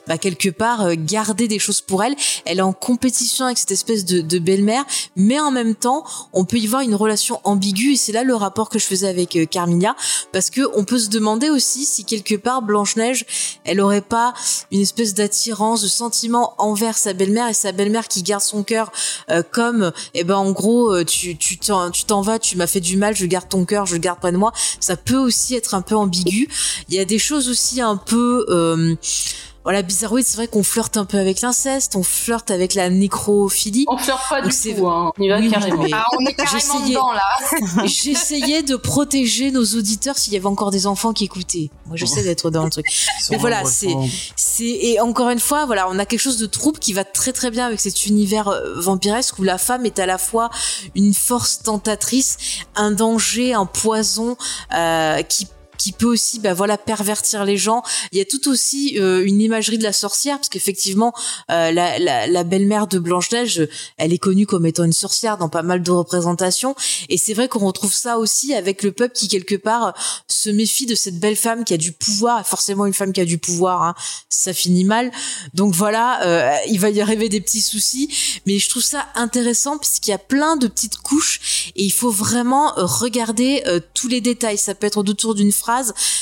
[0.06, 2.14] bah, quelque part garder des choses pour elle.
[2.44, 4.84] Elle est en compétition avec cette espèce de, de belle-mère,
[5.16, 8.34] mais en même temps, on peut y voir une relation ambiguë, et c'est là le
[8.34, 9.96] rapport que je faisais avec avec Carmilla
[10.32, 13.26] parce que on peut se demander aussi si quelque part Blanche-Neige
[13.64, 14.34] elle aurait pas
[14.70, 18.92] une espèce d'attirance de sentiment envers sa belle-mère et sa belle-mère qui garde son cœur
[19.30, 23.14] euh, comme eh ben en gros euh, tu t'en vas tu m'as fait du mal
[23.14, 24.52] je garde ton cœur je garde près de moi.
[24.80, 26.48] Ça peut aussi être un peu ambigu.
[26.88, 28.94] Il y a des choses aussi un peu euh,
[29.68, 33.84] voilà, Bizarroïde, c'est vrai qu'on flirte un peu avec l'inceste, on flirte avec la nécrophilie.
[33.86, 35.12] On flirte pas du tout, hein.
[35.18, 35.84] On y va carrément.
[35.92, 37.84] Ah, on est carrément dedans, là.
[37.84, 41.68] J'essayais de protéger nos auditeurs s'il y avait encore des enfants qui écoutaient.
[41.84, 42.86] Moi, je sais d'être dans le truc.
[43.30, 43.94] Mais voilà, c'est,
[44.36, 47.34] c'est, et encore une fois, voilà, on a quelque chose de trouble qui va très
[47.34, 50.48] très bien avec cet univers euh, vampiresque où la femme est à la fois
[50.94, 52.38] une force tentatrice,
[52.74, 54.38] un danger, un poison,
[54.72, 55.46] euh, qui
[55.78, 57.82] qui peut aussi bah voilà pervertir les gens.
[58.12, 61.14] Il y a tout aussi euh, une imagerie de la sorcière parce qu'effectivement
[61.50, 65.62] euh, la, belle-mère de Blanche Neige elle est connue comme étant une sorcière dans pas
[65.62, 66.74] mal de représentations.
[67.08, 69.94] Et c'est vrai qu'on retrouve ça aussi avec le peuple qui quelque part
[70.26, 72.46] se méfie de cette belle femme qui a du pouvoir.
[72.46, 73.94] Forcément une femme qui a du pouvoir hein,
[74.28, 75.12] ça finit mal.
[75.54, 78.40] Donc voilà euh, il va y arriver des petits soucis.
[78.46, 81.72] Mais je trouve ça intéressant puisqu'il y a plein de petites couches.
[81.76, 83.62] Et il faut vraiment regarder
[83.94, 84.58] tous les détails.
[84.58, 85.67] Ça peut être autour d'une phrase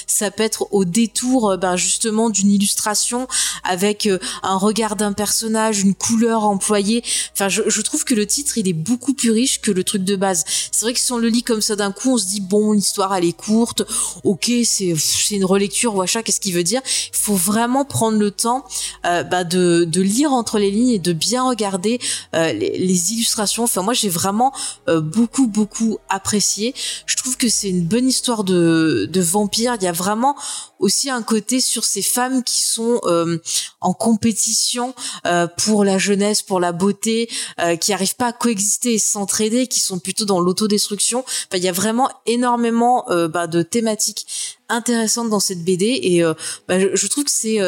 [0.07, 3.29] ça peut être au détour euh, ben, justement d'une illustration
[3.65, 7.05] avec euh, un regard d'un personnage, une couleur employée.
[7.33, 10.17] Enfin, je, trouve que le titre il est beaucoup plus riche que le truc de
[10.17, 10.45] base.
[10.73, 12.73] C'est vrai que si on le lit comme ça d'un coup, on se dit bon,
[12.73, 13.83] l'histoire elle est courte,
[14.25, 14.95] ok, c'est
[15.31, 16.81] une relecture, voilà, qu'est-ce qu'il veut dire?
[17.13, 18.65] Il faut vraiment prendre le temps
[19.05, 21.99] euh, bah, de, lire entre les lignes et de bien regarder
[22.33, 23.65] les, illustrations.
[23.65, 24.53] Enfin, moi j'ai vraiment
[24.87, 26.75] beaucoup beaucoup apprécié.
[27.07, 29.77] Je trouve que c'est une bonne histoire de de vampire.
[29.81, 30.37] Il y a vraiment
[30.79, 33.39] aussi un côté sur ces femmes qui sont euh,
[33.81, 34.95] en compétition
[35.27, 37.29] euh, pour la jeunesse, pour la beauté,
[37.61, 41.25] euh, qui arrivent pas à coexister et s'entraider, qui sont plutôt dans l'autodestruction.
[41.55, 44.27] Il y a vraiment énormément bah, de thématiques
[44.69, 46.23] intéressantes dans cette BD et
[46.69, 47.59] bah, je, je, trouve que c'est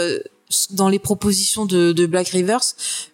[0.70, 2.60] dans les propositions de, de Black Rivers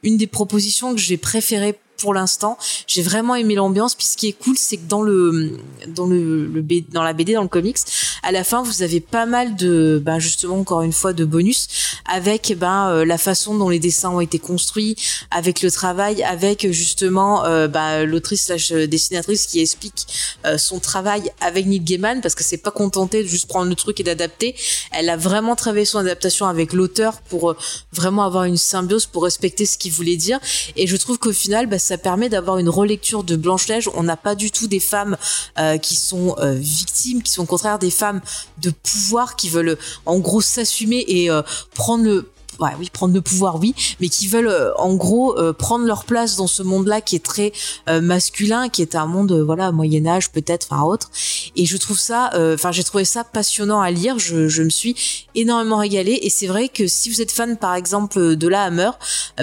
[0.03, 2.59] une des propositions que j'ai préférées pour l'instant.
[2.87, 3.95] J'ai vraiment aimé l'ambiance.
[3.95, 7.43] Puis ce qui est cool, c'est que dans le dans le, dans la BD, dans
[7.43, 7.79] le comics,
[8.23, 11.69] à la fin, vous avez pas mal de, ben justement encore une fois, de bonus
[12.11, 14.97] avec ben euh, la façon dont les dessins ont été construits,
[15.31, 20.07] avec le travail, avec justement euh, ben, l'autrice slash dessinatrice qui explique
[20.47, 23.75] euh, son travail avec Neil Gaiman parce que c'est pas contenté de juste prendre le
[23.75, 24.55] truc et d'adapter.
[24.93, 27.57] Elle a vraiment travaillé son adaptation avec l'auteur pour euh,
[27.93, 30.39] vraiment avoir une symbiose, pour respecter ce qu'il voulait dire.
[30.77, 33.91] Et je trouve qu'au final, ça permet d'avoir une relecture de Blanche-Neige.
[33.95, 35.19] On n'a pas du tout des femmes
[35.59, 38.23] euh, qui sont euh, victimes, qui sont au contraire des femmes
[38.57, 39.77] de pouvoir qui veulent
[40.07, 41.43] en gros s'assumer et euh,
[41.75, 42.31] prendre le
[42.61, 46.05] ouais, oui, prendre le pouvoir, oui, mais qui veulent euh, en gros euh, prendre leur
[46.05, 47.53] place dans ce monde-là qui est très
[47.89, 51.11] euh, masculin, qui est un monde, euh, voilà, Moyen Âge peut-être, enfin autre.
[51.57, 54.19] Et je trouve ça, euh, enfin, j'ai trouvé ça passionnant à lire.
[54.19, 56.19] Je, je me suis énormément régalée.
[56.23, 58.91] Et c'est vrai que si vous êtes fan, par exemple, de la Hammer,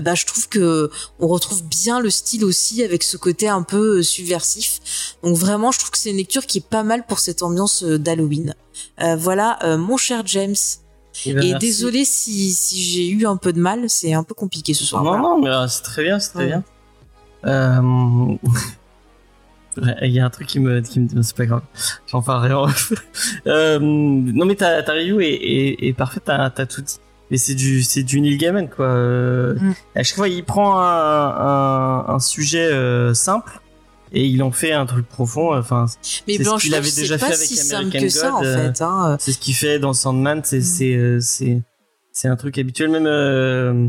[0.02, 0.90] bah, je trouve que
[1.20, 4.80] on retrouve bien le style aussi avec ce côté un peu subversif.
[5.24, 7.84] Donc vraiment, je trouve que c'est une lecture qui est pas mal pour cette ambiance
[7.84, 8.56] d'Halloween.
[9.18, 10.56] voilà, mon cher James.
[11.26, 11.66] Eh ben, et merci.
[11.68, 15.04] désolé si, si j'ai eu un peu de mal, c'est un peu compliqué ce soir.
[15.04, 15.24] Non, voilà.
[15.24, 16.48] non, mais euh, c'est très bien, c'est très Ouais.
[16.48, 16.64] bien.
[17.46, 18.36] Euh...
[20.02, 21.62] Il y a un truc qui me, qui me, c'est pas grave.
[22.08, 22.68] J'en parlerai en
[23.48, 26.98] euh, non, mais ta, ta review est, est, est parfaite, t'as, t'as tout dit.
[27.30, 28.86] Mais c'est du, c'est du Neil Gaiman, quoi.
[28.86, 29.74] Euh, Mm.
[29.96, 30.84] À chaque fois, il prend un,
[32.10, 33.62] un, un sujet euh, simple
[34.12, 35.58] et il en fait un truc profond.
[35.58, 35.86] Enfin,
[36.28, 38.40] Mais ce Blanche qu'il avait déjà pas fait avec si simple American que ça en
[38.40, 38.82] God, euh, fait.
[38.82, 39.18] Hein.
[39.20, 40.42] c'est ce qu'il fait dans Sandman.
[40.44, 40.62] C'est, Mm.
[40.62, 41.62] c'est, euh, c'est,
[42.12, 42.90] c'est un truc habituel.
[42.90, 43.88] Même euh,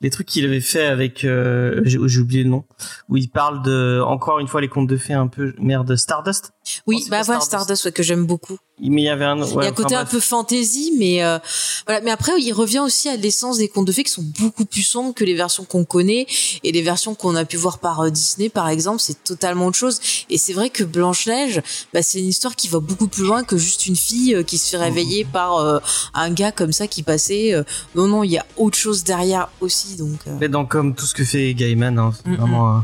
[0.00, 2.64] les trucs qu'il avait fait avec, euh, j'ai, j'ai oublié le nom,
[3.08, 6.52] où il parle de, encore une fois, les contes de fées un peu, merde, Stardust.
[6.86, 8.58] Oui, bah voilà, Stardust, que j'aime beaucoup.
[8.82, 11.38] Mais il y avait un, il y a un côté un peu fantasy, mais euh,
[11.86, 12.00] voilà.
[12.00, 14.82] Mais après, il revient aussi à l'essence des contes de fées qui sont beaucoup plus
[14.82, 16.26] sombres que les versions qu'on connaît
[16.64, 19.76] et les versions qu'on a pu voir par euh, Disney, par exemple, c'est totalement autre
[19.76, 20.00] chose.
[20.30, 21.60] Et c'est vrai que Blanche Neige,
[21.92, 24.56] bah, c'est une histoire qui va beaucoup plus loin que juste une fille euh, qui
[24.56, 25.80] se fait réveiller par
[26.14, 27.54] un gars comme ça qui passait.
[27.94, 30.20] non, non, il y a autre chose derrière aussi, donc.
[30.40, 32.82] Mais donc comme tout ce que fait Gaiman, hein, vraiment,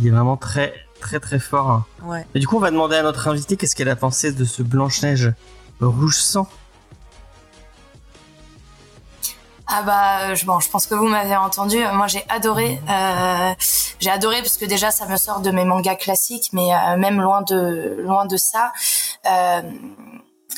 [0.00, 1.82] il est vraiment très très très fort.
[2.02, 2.26] Ouais.
[2.34, 4.62] Et du coup, on va demander à notre invité qu'est-ce qu'elle a pensé de ce
[4.62, 5.32] Blanche-Neige
[5.80, 6.46] rouge sang.
[9.72, 11.78] Ah bah je, bon, je pense que vous m'avez entendu.
[11.92, 13.54] Moi j'ai adoré, euh,
[14.00, 17.20] j'ai adoré parce que déjà ça me sort de mes mangas classiques, mais euh, même
[17.20, 18.72] loin de loin de ça.
[19.26, 19.62] Euh,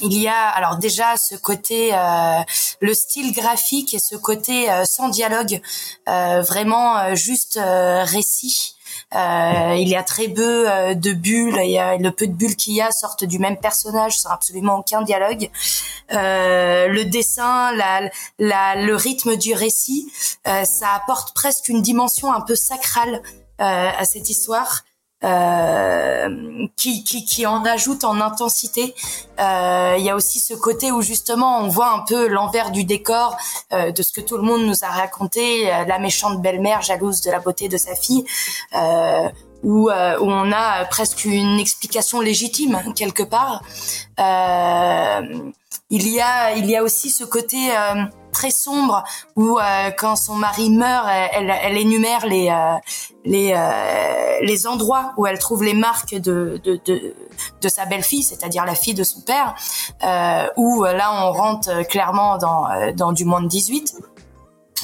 [0.01, 2.41] il y a alors déjà ce côté euh,
[2.81, 5.61] le style graphique et ce côté euh, sans dialogue
[6.09, 8.77] euh, vraiment juste récit
[9.15, 12.75] euh, il y a très peu euh, de bulles, a, le peu de bulles qu'il
[12.75, 15.51] y a sortent du même personnage sans absolument aucun dialogue.
[16.13, 20.11] Euh, le dessin, la, la, le rythme du récit,
[20.45, 23.23] ça apporte presque une dimension un peu sacrale
[23.59, 24.83] à cette histoire.
[25.25, 28.93] Euh, qui, qui, qui en ajoute en intensité.
[29.39, 32.83] Euh, il y a aussi ce côté où justement on voit un peu l'envers du
[32.83, 33.37] décor
[33.73, 37.31] euh, de ce que tout le monde nous a raconté, la méchante belle-mère jalouse de
[37.31, 38.25] la beauté de sa fille.
[39.65, 43.63] Où, où, on a presque une explication légitime quelque part.
[44.19, 47.71] il y a il y a aussi ce côté
[48.33, 49.05] très sombre
[49.37, 52.79] où euh, quand son mari meurt, elle, elle énumère les euh,
[53.25, 57.15] les euh, les endroits où elle trouve les marques de de de,
[57.61, 59.55] de sa belle-fille, c'est-à-dire la fille de son père,
[60.57, 63.95] où là on rentre clairement dans dans du moins de 18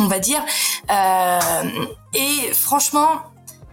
[0.01, 0.41] on va dire.
[2.15, 3.09] et franchement,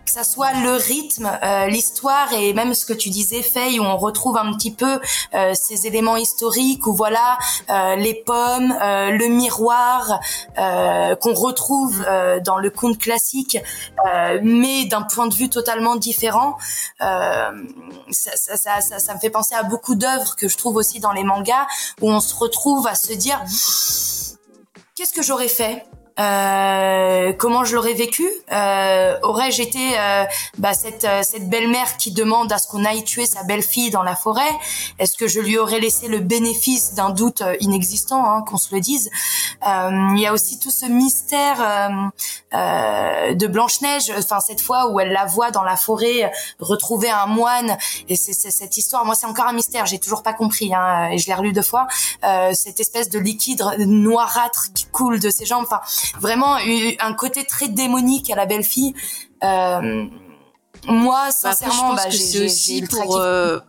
[0.05, 3.83] que ça soit le rythme, euh, l'histoire et même ce que tu disais, Faye, où
[3.83, 4.99] on retrouve un petit peu
[5.33, 7.37] euh, ces éléments historiques, où voilà
[7.69, 10.19] euh, les pommes, le miroir
[10.55, 12.05] qu'on retrouve
[12.43, 13.57] dans le conte classique,
[14.41, 16.57] mais d'un point de vue totalement différent.
[16.99, 21.65] Ça ça, me fait penser à beaucoup d'œuvres que je trouve aussi dans les mangas,
[22.01, 23.41] où on se retrouve à se dire
[24.95, 25.85] qu'est-ce que j'aurais fait?
[26.17, 28.25] Euh, comment je l'aurais vécu?
[28.51, 30.23] Euh, Aurais-je été euh,
[30.57, 34.03] bah, cette, euh, cette belle-mère qui demande à ce qu'on aille tuer sa belle-fille dans
[34.03, 34.49] la forêt?
[34.97, 38.79] Est-ce que je lui aurais laissé le bénéfice d'un doute inexistant, hein, qu'on se le
[38.79, 39.09] dise?
[39.63, 42.01] Il y a aussi tout ce mystère
[42.53, 47.77] de Blanche-Neige, enfin cette fois où elle la voit dans la forêt retrouver un moine,
[48.07, 49.05] et c'est cette histoire.
[49.05, 51.61] Moi, c'est encore un mystère, j'ai toujours pas compris, hein, et je l'ai relu deux
[51.61, 51.87] fois.
[52.53, 55.65] cette espèce de liquide noirâtre qui coule de ses jambes.
[55.65, 55.81] Enfin,
[56.19, 58.93] vraiment un côté très démonique à la belle fille.
[59.43, 60.05] Euh,
[60.87, 63.17] moi, bah, sincèrement, bah, c'est aussi pour.
[63.17, 63.59] Euh...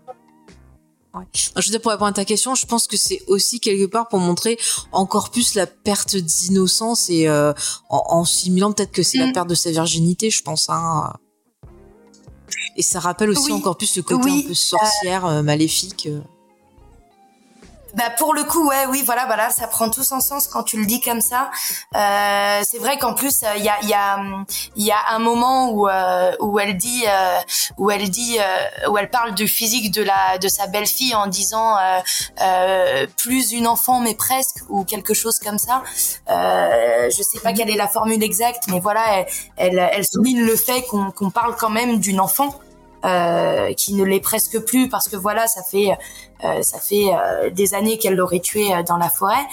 [1.15, 1.25] Ouais.
[1.33, 4.07] je veux dire, pour répondre à ta question, je pense que c'est aussi quelque part
[4.09, 4.59] pour montrer
[4.93, 7.55] encore plus la perte d'innocence et euh,
[7.89, 9.33] en, en, simulant peut-être que c'est la mm.
[9.33, 10.69] perte de sa virginité, je pense.
[10.69, 11.15] Hein.
[12.77, 16.09] Et ça rappelle aussi encore plus le côté un peu sorcière, euh, maléfique.
[17.97, 18.03] Euh.
[18.03, 20.79] Bah pour le coup, ouais, oui, voilà, voilà, ça prend tout son sens quand tu
[20.79, 21.51] le dis comme ça.
[21.97, 24.19] Euh, c'est vrai qu'en plus, il y a, il y a,
[24.77, 27.39] il y a un moment où euh, où elle dit, euh,
[27.79, 31.27] où elle dit, euh, où elle parle du physique de la de sa belle-fille en
[31.27, 31.77] disant
[33.17, 35.83] plus une enfant mais presque ou quelque chose comme ça.
[36.29, 39.27] je sais pas quelle est la formule exacte, mais voilà, elle,
[39.57, 42.61] elle, elle souligne le fait qu'on qu'on parle quand même d'une enfant.
[43.07, 45.95] Euh, qui ne l'est presque plus parce que voilà, ça fait euh,
[46.41, 49.47] ça fait euh, des années qu'elle l'aurait tué dans la forêt.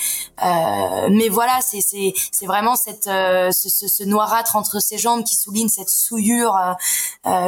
[1.10, 5.36] mais voilà, c'est c'est c'est vraiment cette ce, ce, ce, noirâtre entre ses jambes qui
[5.36, 6.58] souligne cette souillure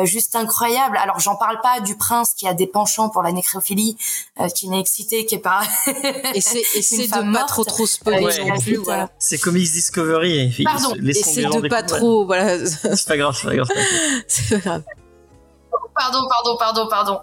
[0.04, 0.98] juste incroyable.
[0.98, 3.98] Alors j'en parle pas du prince qui a des penchants pour la nécrophilie,
[4.56, 5.64] qui n'est excité, qui est pas.
[6.34, 8.78] et c'est c'est de pas trop trop spoiler non plus.
[8.78, 9.10] Voilà.
[9.20, 10.64] C'est Comics Discovery.
[10.64, 10.96] Pardon.
[11.06, 12.66] Et c'est de pas trop voilà.
[12.66, 13.70] C'est pas grave, c'est pas grave.
[14.28, 14.84] C'est pas grave
[16.06, 17.22] pardon, pardon, pardon, pardon.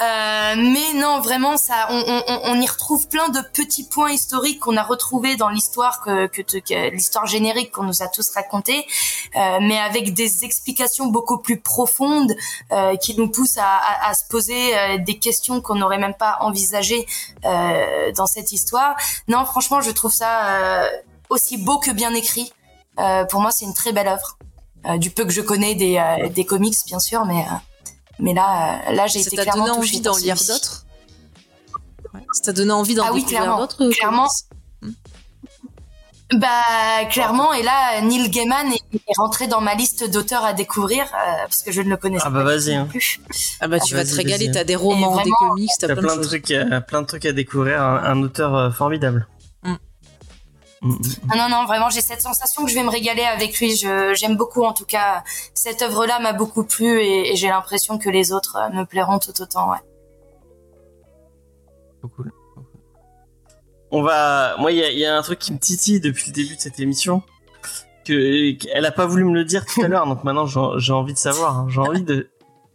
[0.00, 4.60] Euh, mais non, vraiment, ça, on, on, on, y retrouve plein de petits points historiques
[4.60, 8.86] qu'on a retrouvés dans l'histoire que, que, que l'histoire générique qu'on nous a tous raconté,
[9.36, 12.34] euh, mais avec des explications beaucoup plus profondes
[12.72, 16.14] euh, qui nous poussent à, à, à se poser euh, des questions qu'on n'aurait même
[16.14, 17.06] pas envisagées
[17.44, 18.96] euh, dans cette histoire.
[19.28, 20.88] Non, franchement, je trouve ça euh,
[21.28, 22.52] aussi beau que bien écrit.
[23.30, 24.38] pour moi, c'est une très belle œuvre.
[24.98, 27.44] du peu que je connais des, des comics, bien sûr, mais
[28.18, 30.84] mais là, euh, là, j'ai été clairement donné envie d'en lire d'autres.
[32.32, 34.28] Ça t'a donné envie d'en ah oui, clairement, d'autres Clairement.
[36.32, 41.04] Bah clairement, et là Neil Gaiman est, est rentré dans ma liste d'auteurs à découvrir
[41.04, 42.74] euh, parce que je ne le connaissais Ah bah pas vas-y.
[42.74, 42.86] hein.
[42.86, 43.20] plus.
[43.60, 45.86] Ah bah tu Ah, vas te régaler, t'as des romans, Et des vraiment, comics, t'as
[45.88, 47.80] plein, plein de trucs, à- plein de trucs à découvrir.
[47.80, 49.28] Un, un auteur euh, formidable.
[50.84, 50.90] Mm.
[50.90, 51.30] Mm, mm.
[51.30, 53.74] Ah non non, vraiment j'ai cette sensation que je vais me régaler avec lui.
[53.74, 55.24] Je j'aime beaucoup en tout cas
[55.54, 59.18] cette œuvre-là m'a beaucoup plu et, et j'ai l'impression que les autres euh, me plairont
[59.18, 59.70] tout autant.
[59.70, 59.78] Ouais.
[62.00, 62.30] Trop cool.
[63.90, 64.56] On va.
[64.58, 66.56] Moi, il y a, il y a un truc qui me titille depuis le début
[66.56, 67.22] de cette émission.
[68.04, 70.92] Que qu'elle a pas voulu me le dire tout à l'heure, donc maintenant j'ai j'ai
[70.92, 71.60] envie de savoir.
[71.60, 71.66] hein.
[71.70, 72.28] J'ai envie de.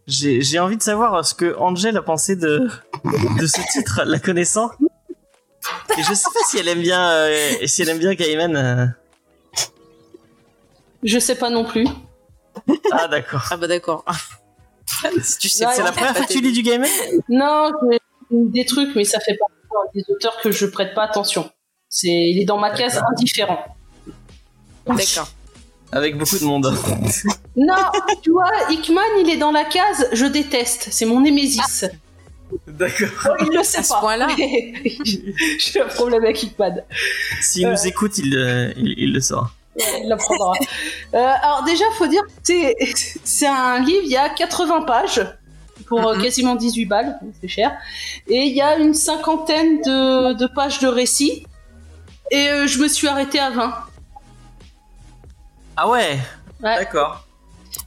[0.07, 2.68] J'ai j'ai envie de savoir ce que Angel a pensé de
[3.39, 4.72] de ce titre, la connaissant.
[5.97, 8.55] Et je sais pas si elle aime bien euh, si elle aime bien Gaiman.
[8.55, 8.86] euh.
[11.03, 11.88] Je sais pas non plus.
[12.91, 13.43] Ah d'accord.
[13.51, 14.03] Ah bah d'accord.
[15.39, 16.89] Tu sais C'est la première fois que tu lis du Gaiman
[17.30, 17.99] Non, j'ai
[18.32, 19.45] des trucs, mais ça fait pas
[19.93, 21.49] des auteurs que je prête pas attention.
[21.88, 23.59] C'est, il est dans ma case indifférent.
[24.88, 25.30] D'accord.
[25.91, 26.74] avec beaucoup de monde.
[27.55, 27.76] Non,
[28.22, 30.88] tu vois, Hickman, il est dans la case je déteste.
[30.91, 31.86] C'est mon némésis.
[32.67, 33.35] D'accord.
[33.41, 33.99] Il le sait À ce pas.
[33.99, 34.27] point-là
[35.05, 36.77] J'ai un problème avec Hickman.
[37.41, 39.51] S'il nous écoute, il, euh, il, il le saura.
[39.75, 40.53] Ouais, Il l'apprendra.
[41.13, 42.75] Euh, alors déjà, faut dire, que c'est
[43.23, 45.21] c'est un livre, il y a 80 pages
[45.87, 46.21] pour euh, Mhm.
[46.23, 47.71] quasiment 18 balles, c'est cher.
[48.27, 51.45] Et il y a une cinquantaine de, de pages de récits.
[52.31, 53.73] Et euh, je me suis arrêtée à 20.
[55.77, 56.19] Ah ouais?
[56.61, 56.75] Ouais.
[56.75, 57.25] D'accord.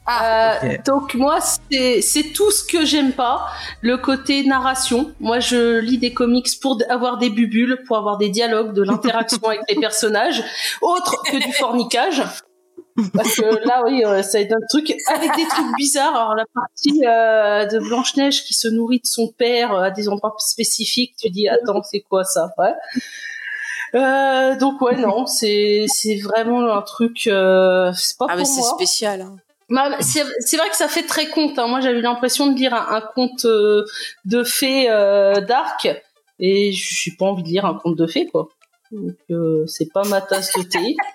[0.07, 0.76] Ah, Euh.
[0.84, 3.47] Donc moi, c'est tout ce que j'aime pas,
[3.82, 5.12] le côté narration.
[5.20, 9.40] Moi, je lis des comics pour avoir des bubules, pour avoir des dialogues, de l'interaction
[9.45, 10.43] avec les personnages,
[10.80, 12.22] autre que du fornicage.
[13.14, 16.14] Parce que là, oui, euh, ça être un truc avec des trucs bizarres.
[16.14, 20.09] Alors la partie euh, de Blanche Neige qui se nourrit de son père à des
[20.11, 22.51] endroits spécifiques, tu dis attends, c'est quoi ça?
[22.59, 22.74] Ouais.
[23.95, 27.26] Euh, donc ouais non, c'est c'est vraiment un truc.
[27.28, 29.22] Euh, c'est pas Ah mais c'est spécial.
[29.22, 29.36] hein.
[29.70, 30.22] Bah, c'est
[30.56, 31.58] vrai que ça fait très conte.
[31.58, 31.66] Hein.
[31.68, 33.84] Moi, j'avais eu l'impression de lire un, un conte euh,
[34.24, 35.88] de fées euh, dark,
[36.38, 38.48] et j'ai pas envie de lire un conte de fées, quoi.
[38.90, 40.96] Donc, euh, c'est pas ma tasse de thé.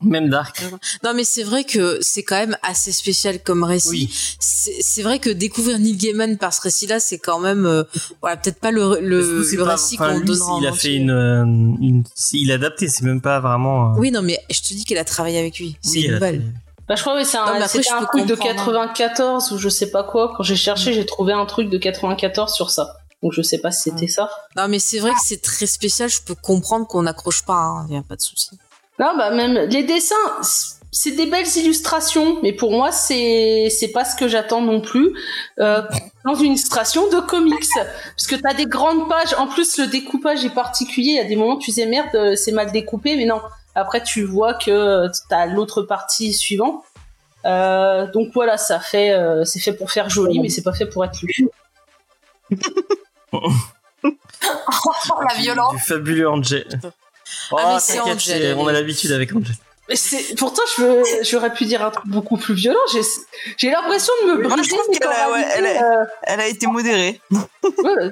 [0.00, 0.60] Même Dark.
[1.02, 3.88] Non mais c'est vrai que c'est quand même assez spécial comme récit.
[3.88, 4.10] Oui.
[4.38, 7.84] C'est vrai que découvrir Neil Gaiman par ce récit-là, c'est quand même euh,
[8.20, 10.70] voilà peut-être pas le le, le pas- récit enfin, qu'on lui, donnera en Il a
[10.72, 10.90] entier.
[10.90, 12.88] fait une, euh, une, il a adapté.
[12.88, 13.92] C'est même pas vraiment.
[13.94, 15.76] euh, Oui non mais je te dis qu'elle a travaillé avec lui.
[15.80, 16.42] C'est oui, une fait-
[16.88, 18.56] Bah, je crois que c'est Non, un, après, je un truc de comprendre.
[18.56, 20.32] 94 ou je sais pas quoi.
[20.36, 22.96] Quand j'ai cherché, j'ai trouvé un truc de 94 sur ça.
[23.22, 24.28] Donc, je sais pas si c'était ça.
[24.56, 26.10] Non mais c'est vrai que c'est très spécial.
[26.10, 27.54] Je peux comprendre qu'on n'accroche pas.
[27.54, 27.86] hein.
[27.88, 28.50] Y a pas de souci.
[28.98, 30.14] Non, bah même les dessins,
[30.92, 35.16] c'est des belles illustrations, mais pour moi, c'est c'est pas ce que j'attends non plus
[35.58, 35.82] euh,
[36.26, 39.34] dans une illustration de comics, parce que t'as des grandes pages.
[39.38, 41.12] En plus, le découpage est particulier.
[41.12, 43.40] Il y a des moments où tu disais merde, euh, c'est mal découpé, mais non.
[43.74, 46.84] Après, tu vois que t'as l'autre partie suivante.
[47.44, 50.86] Euh, donc voilà, ça fait euh, c'est fait pour faire joli, mais c'est pas fait
[50.86, 51.48] pour être lu.
[53.32, 53.50] oh,
[55.28, 55.74] la violence.
[55.74, 56.66] Du fabuleux Angel.
[57.52, 59.54] Oh, Ah, Angel, c'est- elle on a l'habitude avec Angel.
[59.88, 62.78] Mais c'est pourtant, je veux- j'aurais pu dire un truc beaucoup plus violent.
[62.92, 63.02] J'ai
[63.58, 66.04] j'ai l'impression de me je briser trouve mes qu'elle a- ouais, elle coralités, a- euh,
[66.22, 67.20] Elle a été modérée.
[67.30, 68.10] ouais,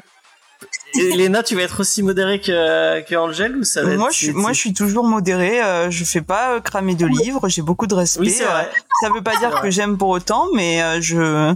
[0.95, 4.17] Léna, tu vas être aussi modéré que, que Angel ou ça va être- Moi, je
[4.17, 5.63] suis, moi, je suis toujours modérée.
[5.63, 7.49] euh, je fais pas euh, cramer de livres.
[7.49, 8.21] J'ai beaucoup de respect.
[8.21, 8.69] Oui, c'est vrai.
[8.71, 9.61] euh, ça veut pas dire vrai.
[9.63, 11.55] que j'aime pour autant, mais euh, je.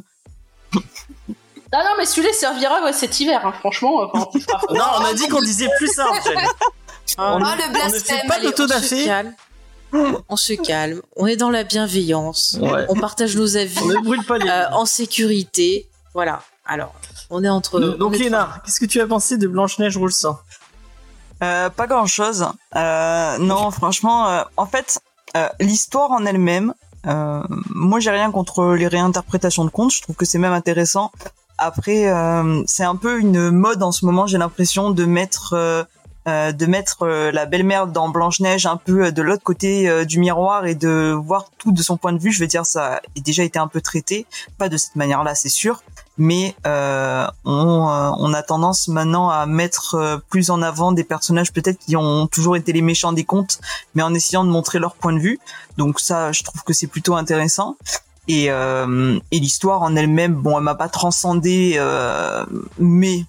[1.73, 4.77] Ah non, mais celui-là servira ouais, cet hiver, hein, franchement, euh, quand il fera froid.
[4.79, 6.39] Non, on a dit qu'on disait plus ça, Angel.
[7.19, 9.05] Oh, On ne fait pas Allez, on se d'autodafé.
[9.05, 9.35] calme.
[10.29, 11.01] On se calme.
[11.15, 12.59] On est dans la bienveillance.
[12.61, 12.85] Ouais.
[12.89, 14.49] On partage nos avis On ne brûle pas les.
[14.49, 15.89] euh, en sécurité.
[16.15, 16.43] Voilà.
[16.67, 16.95] Alors,
[17.31, 17.81] on est entre.
[17.81, 20.39] Donc, Léna, qu'est-ce que tu as pensé de Blanche-Neige roule sang?
[21.43, 22.47] Euh, pas grand chose.
[22.75, 25.01] Euh, non, franchement, euh, en fait,
[25.37, 26.73] euh, l'histoire en elle-même,
[27.07, 29.93] euh, moi j'ai rien contre les réinterprétations de contes.
[29.93, 31.13] Je trouve que c'est même intéressant.
[31.59, 34.27] Après, euh, c'est un peu une mode en ce moment.
[34.27, 35.85] J'ai l'impression de mettre euh,
[36.27, 39.89] euh, de mettre euh, la belle-mère dans Blanche Neige un peu euh, de l'autre côté
[39.89, 42.33] euh, du miroir et de voir tout de son point de vue.
[42.33, 44.27] Je veux dire, ça a déjà été un peu traité,
[44.59, 45.83] pas de cette manière-là, c'est sûr
[46.19, 51.05] mais euh, on, euh, on a tendance maintenant à mettre euh, plus en avant des
[51.05, 53.61] personnages peut-être qui ont toujours été les méchants des contes,
[53.95, 55.39] mais en essayant de montrer leur point de vue.
[55.77, 57.77] Donc ça, je trouve que c'est plutôt intéressant.
[58.29, 62.45] Et, euh, et l'histoire en elle-même, bon, elle m'a pas transcendé, euh,
[62.79, 63.25] mais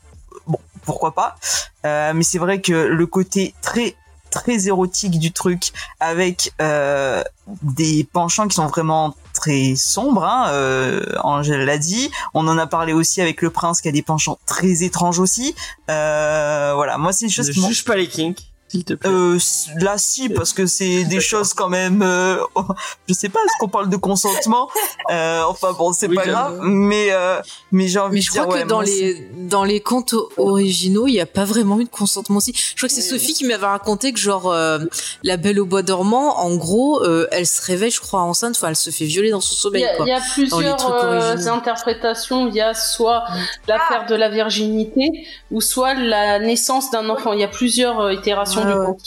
[0.47, 1.35] bon, pourquoi pas.
[1.83, 3.95] Mais c'est vrai que le côté très
[4.29, 7.23] très érotique du truc, avec euh,
[7.61, 12.11] des penchants qui sont vraiment très sombres, hein, euh, Angèle l'a dit.
[12.33, 15.55] On en a parlé aussi avec le prince qui a des penchants très étranges aussi.
[15.89, 18.39] Euh, voilà, moi c'est Ne juste qui m'ont- juge pas les kinks.
[18.69, 19.09] S'il te plaît.
[19.09, 19.37] Euh,
[19.79, 22.01] là, si, parce que c'est des choses quand même.
[22.01, 22.37] euh,
[23.07, 24.69] je sais pas, est-ce qu'on parle de consentement
[25.11, 27.39] euh, Enfin bon, c'est Oui, pas grave, mais euh,
[27.71, 30.15] mais j'ai envie Mais de je dire crois ouais, que dans les dans les contes
[30.37, 32.53] originaux, il y a pas vraiment eu de consentement aussi.
[32.55, 34.79] Je crois que c'est Sophie qui m'avait raconté que genre euh,
[35.23, 38.55] la Belle au bois dormant, en gros, euh, elle se réveille, je crois, enceinte.
[38.57, 39.87] Enfin, elle se fait violer dans son Il sommeil.
[40.01, 42.47] il y a plusieurs euh, interprétations.
[42.47, 43.23] Il y a soit
[43.67, 45.09] la perte de la virginité
[45.51, 47.33] ou soit la naissance d'un enfant.
[47.33, 48.97] Il y a plusieurs euh, itérations Ouais, du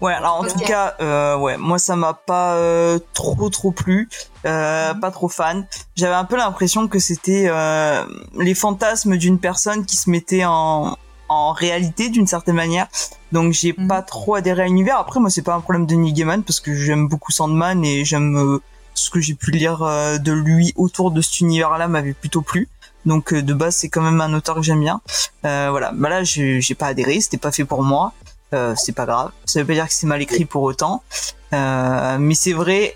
[0.00, 0.12] ouais.
[0.14, 4.08] alors en tout cas, euh, ouais, moi ça m'a pas euh, trop trop plu,
[4.44, 5.00] euh, Mhm.
[5.00, 5.66] pas trop fan.
[5.96, 8.04] J'avais un peu l'impression que c'était euh,
[8.38, 10.96] les fantasmes d'une personne qui se mettait en
[11.28, 12.86] en réalité d'une certaine manière.
[13.32, 13.88] Donc j'ai Mhm.
[13.88, 14.98] pas trop adhéré à l'univers.
[14.98, 18.04] Après moi c'est pas un problème de Neil Gaiman parce que j'aime beaucoup Sandman et
[18.04, 18.62] j'aime euh,
[18.94, 22.68] ce que j'ai pu lire euh, de lui autour de cet univers-là m'avait plutôt plu.
[23.06, 25.00] Donc euh, de base c'est quand même un auteur que j'aime bien.
[25.44, 28.12] Euh, voilà, bah là j'ai pas adhéré, c'était pas fait pour moi.
[28.52, 29.30] Euh, c'est pas grave.
[29.44, 31.02] Ça veut pas dire que c'est mal écrit pour autant.
[31.52, 32.94] Mais c'est vrai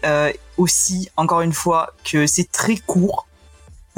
[0.58, 3.26] aussi, encore une fois, que c'est très court.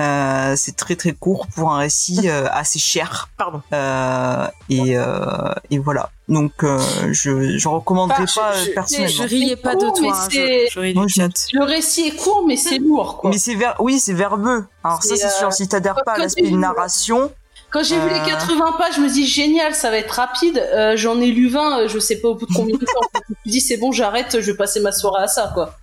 [0.01, 3.29] Euh, c'est très très court pour un récit euh, assez cher.
[3.37, 3.61] Pardon.
[3.73, 6.11] Euh, et, euh, et voilà.
[6.29, 6.79] Donc euh,
[7.13, 9.15] je je recommanderais Enfin, pas je- je- personnellement.
[9.17, 10.17] Je riais pas de toi.
[10.17, 11.59] hein, je.
[11.59, 13.19] Le récit est court, mais c'est lourd.
[13.19, 13.31] Quoi.
[13.31, 13.75] Mais c'est ver...
[13.81, 14.65] oui, c'est verbeux.
[14.83, 15.53] Alors ça C'est, euh, sûr.
[15.53, 17.31] Si t'adhères pas à l'aspect de narration,
[17.71, 18.25] Quand j'ai vu les Euh.
[18.27, 20.59] 80 pages, je me dis génial, ça va être rapide.
[20.75, 23.01] Euh, J'en ai lu 20, euh, je sais pas au bout de combien de temps.
[23.15, 25.75] je me suis dit c'est bon, j'arrête, je vais passer ma soirée à ça, quoi.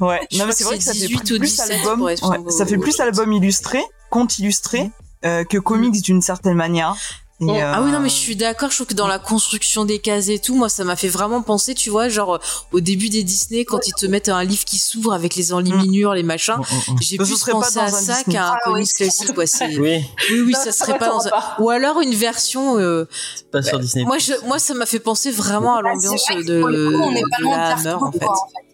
[0.00, 0.20] Ouais.
[0.30, 2.02] Je Non mais c'est vrai que c'est ça fait 18 plus ou 17 album.
[2.02, 2.16] ouais,
[2.50, 4.90] ça fait plus album illustré, conte illustré,
[5.24, 6.94] euh, que comics d'une certaine manière.
[7.40, 7.50] Et, Oh.
[7.52, 8.70] Ah oui, non, euh, mais je suis d'accord.
[8.70, 11.42] Je trouve que dans la construction des cases et tout, moi, ça m'a fait vraiment
[11.42, 12.38] penser, tu vois, genre,
[12.70, 16.14] au début des Disney, quand ils te mettent un livre qui s'ouvre avec les enluminures,
[16.14, 16.54] les machins.
[17.02, 18.36] J'ai Mais ce plus pensé dans à un ça Disney.
[18.36, 19.44] qu'à un Ah oui, comics c'est- classique, quoi.
[19.80, 21.30] Oui, Oui, oui, Non, ça serait pas dans un...
[21.58, 23.08] Ou alors une version, euh,
[23.50, 24.04] pas sur Disney.
[24.04, 26.68] moi, je, moi, ça m'a fait penser vraiment à Bah, l'ambiance de, coup,
[27.02, 28.18] on pas la Hammer, en Dark fait.
[28.20, 28.73] Blue, quoi, en fait.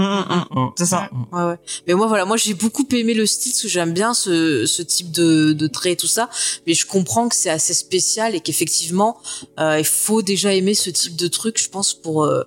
[0.00, 1.10] Hum, hum, hum, c'est ça.
[1.32, 1.56] Ouais, ouais.
[1.86, 4.82] Mais moi, voilà, moi, j'ai beaucoup aimé le style, parce que j'aime bien ce, ce
[4.82, 6.28] type de, de trait et tout ça.
[6.66, 9.18] Mais je comprends que c'est assez spécial et qu'effectivement,
[9.58, 12.44] euh, il faut déjà aimer ce type de truc, je pense, pour, euh,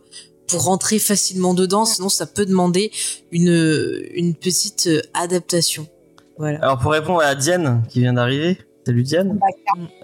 [0.47, 1.85] pour rentrer facilement dedans.
[1.85, 2.91] Sinon, ça peut demander
[3.31, 5.87] une, une petite adaptation.
[6.37, 6.59] Voilà.
[6.63, 9.39] Alors pour répondre à Diane qui vient d'arriver, salut Diane.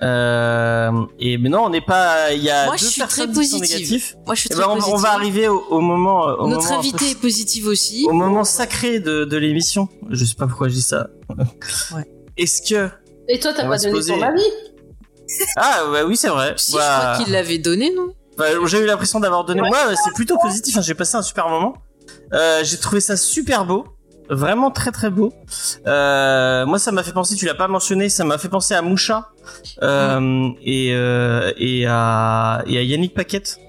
[0.02, 2.32] Euh, et mais non, on n'est pas.
[2.34, 4.16] Il y a Moi, deux je suis personnes très qui sont positive.
[4.26, 6.22] Moi, je suis Eh très ben, on, va arriver au, au moment.
[6.24, 8.06] Au Notre invité est positive aussi.
[8.10, 9.90] au moment sacré de, de l'émission.
[10.10, 11.08] Je sais pas pourquoi je dis ça.
[11.96, 12.06] Ouais.
[12.38, 12.90] Est-ce que
[13.28, 14.44] Et toi, t'as pas donné poser- ton avis
[15.58, 16.56] ah bah oui c'est vrai.
[16.58, 19.62] Si, Bah, je crois qu'il l'avait donné, non bah, j'ai eu l'impression d'avoir donné.
[19.62, 20.76] Moi c'est plutôt positif.
[20.76, 21.76] hein, J'ai passé un super moment.
[22.34, 23.86] Euh, j'ai trouvé ça super beau.
[24.30, 25.34] Vraiment très très beau.
[25.88, 28.82] Euh, moi ça m'a fait penser, tu l'as pas mentionné, ça m'a fait penser à
[28.84, 29.30] Moucha
[29.82, 33.60] euh, et, euh, et, à, et à Yannick Paquette.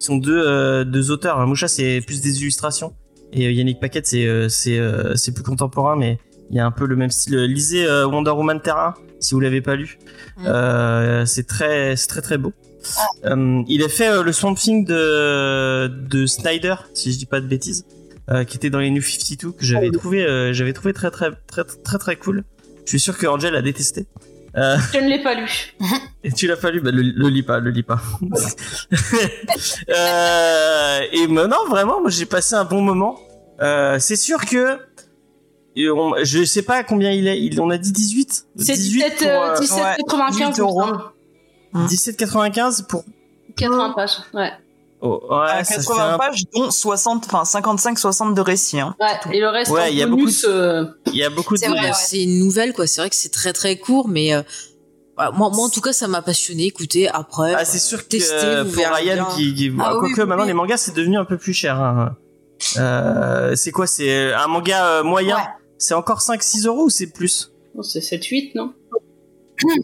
[0.00, 1.44] Ils sont deux, euh, deux auteurs.
[1.46, 2.94] Moucha c'est plus des illustrations
[3.32, 6.18] et euh, Yannick Paquette c'est euh, c'est euh, c'est plus contemporain mais
[6.50, 7.36] il y a un peu le même style.
[7.44, 9.98] Lisez Wonder Woman Terra si vous l'avez pas lu.
[10.38, 10.46] Mm.
[10.46, 12.52] Euh, c'est très c'est très très beau.
[13.24, 17.46] Euh, il a fait le Swamp Thing de de Snyder si je dis pas de
[17.46, 17.84] bêtises
[18.30, 21.30] euh, qui était dans les New 52 que j'avais trouvé euh, j'avais trouvé très très
[21.46, 22.44] très très très cool.
[22.84, 24.06] Je suis sûr que Angel a détesté.
[24.56, 25.74] Euh, Je ne l'ai pas lu.
[26.24, 28.00] et tu l'as pas lu, bah, le, le lis pas, le lis pas.
[29.90, 33.18] euh, et maintenant, vraiment, moi j'ai passé un bon moment.
[33.60, 34.78] Euh, c'est sûr que
[35.76, 37.40] et on- je sais pas combien il est.
[37.40, 40.58] Il, on a dit 18 C'est 18 17, pour, euh, euh, 17,95 18 il me
[40.60, 40.82] euros.
[40.82, 41.02] semble.
[41.88, 43.04] 17,95 pour.
[43.56, 44.10] 80 pages.
[44.34, 44.50] Ouais.
[45.00, 48.80] Oh, ouais, À ça fait 80 un- pages, dont 60, enfin 55-60 de récits.
[48.80, 48.96] Hein.
[49.00, 49.34] Ouais.
[49.36, 51.60] Et le reste, Ouais, en il y a bonus, euh, Il y a beaucoup de.
[51.60, 51.92] C'est vrai, Bah, ouais.
[51.94, 52.86] C'est une nouvelle, quoi.
[52.86, 54.42] C'est vrai que c'est très très court, mais euh,
[55.16, 56.64] voilà, moi, moi, en tout cas, ça m'a passionné.
[56.64, 59.24] Écoutez, après, Ah, c'est sûr que euh, vous pour Ryan bien.
[59.36, 60.48] qui, qui Ah oui, oui, maintenant oui.
[60.48, 61.80] les mangas c'est devenu un peu plus cher.
[61.80, 62.16] hein.
[62.76, 65.36] Euh, c'est quoi C'est un manga euh, moyen?
[65.36, 65.42] Ouais.
[65.78, 67.52] C'est encore 5-6 euros ou c'est plus?
[67.76, 68.72] Oh, c'est 7-8, non?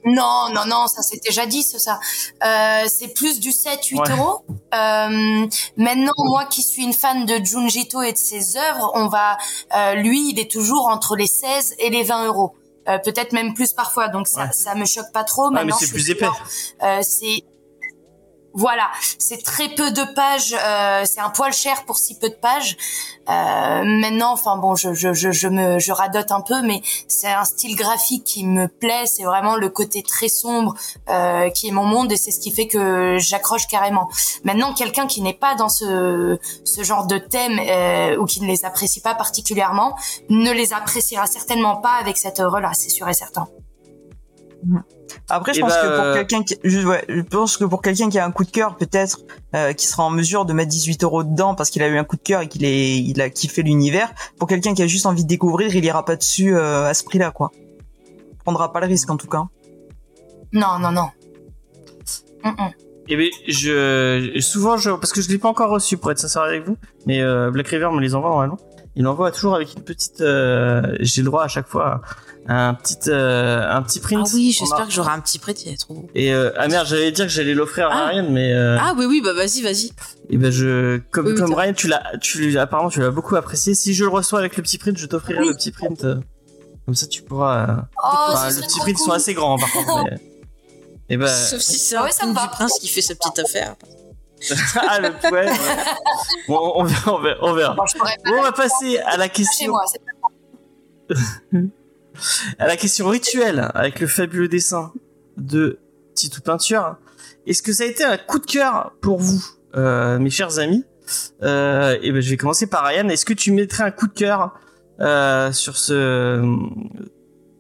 [0.04, 1.98] Non, non, non, ça c'était jadis ça.
[2.44, 4.10] Euh, c'est plus du 7-8 Ouais.
[4.16, 4.40] euros.
[4.74, 5.46] Euh,
[5.76, 9.36] maintenant, moi qui suis une fan de Junji Ito et de ses œuvres, on va,
[9.76, 12.54] euh, lui, il est toujours entre les 16 et les 20 euros.
[12.88, 14.50] Euh, Peut-être même plus parfois, donc ça, Ouais.
[14.52, 15.44] ça me choque pas trop.
[15.44, 16.26] Ouais, mais Maintenant, c'est plus épais.
[16.82, 17.42] Euh, c'est
[18.54, 18.88] voilà,
[19.18, 20.54] c'est très peu de pages.
[20.54, 22.76] euh, c'est un poil cher pour si peu de pages.
[23.28, 27.32] Euh, maintenant, enfin bon, je, je, je, je me je radote un peu, mais c'est
[27.32, 29.06] un style graphique qui me plaît.
[29.06, 30.74] C'est vraiment le côté très sombre
[31.08, 34.08] euh, qui est mon monde et c'est ce qui fait que j'accroche carrément.
[34.44, 38.46] Maintenant, quelqu'un qui n'est pas dans ce ce genre de thème euh, ou qui ne
[38.46, 39.96] les apprécie pas particulièrement
[40.28, 43.48] ne les appréciera certainement pas avec cette œuvre-là, c'est sûr et certain.
[45.30, 47.64] Après, je Eh pense bah, que pour euh, quelqu'un qui, je, ouais, je pense que
[47.64, 49.20] pour quelqu'un qui a un coup de cœur, peut-être,
[49.54, 52.04] euh, qui sera en mesure de mettre 18 euros dedans parce qu'il a eu un
[52.04, 54.12] coup de cœur et qu'il est, il a kiffé l'univers.
[54.38, 57.04] Pour quelqu'un qui a juste envie de découvrir, il ira pas dessus euh, à ce
[57.04, 57.52] prix-là, quoi.
[58.32, 59.44] Il prendra pas le risque en tout cas.
[60.52, 61.08] Non, non, non.
[62.44, 62.72] Mm-mm.
[63.08, 66.42] Eh bien, je souvent je parce que je l'ai pas encore reçu pour être sincère
[66.42, 68.58] avec vous, mais euh, Black River me les envoie normalement.
[68.96, 70.20] Il l'envoie toujours avec une petite.
[70.20, 72.00] euh, J'ai le droit à chaque fois à
[72.46, 74.26] un petit euh, un petit print.
[74.26, 76.08] Ah oui, j'espère que j'aurai un petit prêt, il est trop beau.
[76.14, 78.06] Et euh, ah merde, j'allais dire que j'allais l'offrir à Ah.
[78.08, 79.92] Ryan, mais euh, Ah oui, oui, bah vas-y, vas-y.
[80.30, 83.74] et ben je comme Oui, Ryan, tu l'as tu apparemment tu l'as beaucoup apprécié.
[83.74, 85.48] Si je le reçois avec le petit print, je t'offrirai Oui.
[85.48, 86.04] le petit print.
[86.84, 87.86] comme ça, tu pourras.
[88.04, 89.14] Oh, ce le petit print sont cool.
[89.14, 90.04] assez grands par contre.
[90.10, 90.18] mais-
[91.10, 92.50] Et ben Sauf si c'est Ah un ouais, ça me prince va.
[92.52, 93.74] prince qui fait sa petite affaire.
[94.88, 95.30] ah le ouais.
[95.46, 95.52] ouais.
[96.48, 97.38] Bon, on verra, on verra.
[97.42, 97.74] on verra.
[97.74, 99.84] Bon, on va passer à la chez question moi.
[102.58, 104.92] à la question rituelle avec le fabuleux dessin
[105.36, 105.78] de
[106.14, 106.96] Titou Peinture.
[107.46, 109.44] Est-ce que ça a été un coup de cœur pour vous,
[109.76, 110.84] euh, mes chers amis?
[111.42, 113.08] Euh, Et ben, je vais commencer par Ryan.
[113.08, 114.54] Est-ce que tu mettrais un coup de cœur
[115.00, 116.42] euh, sur ce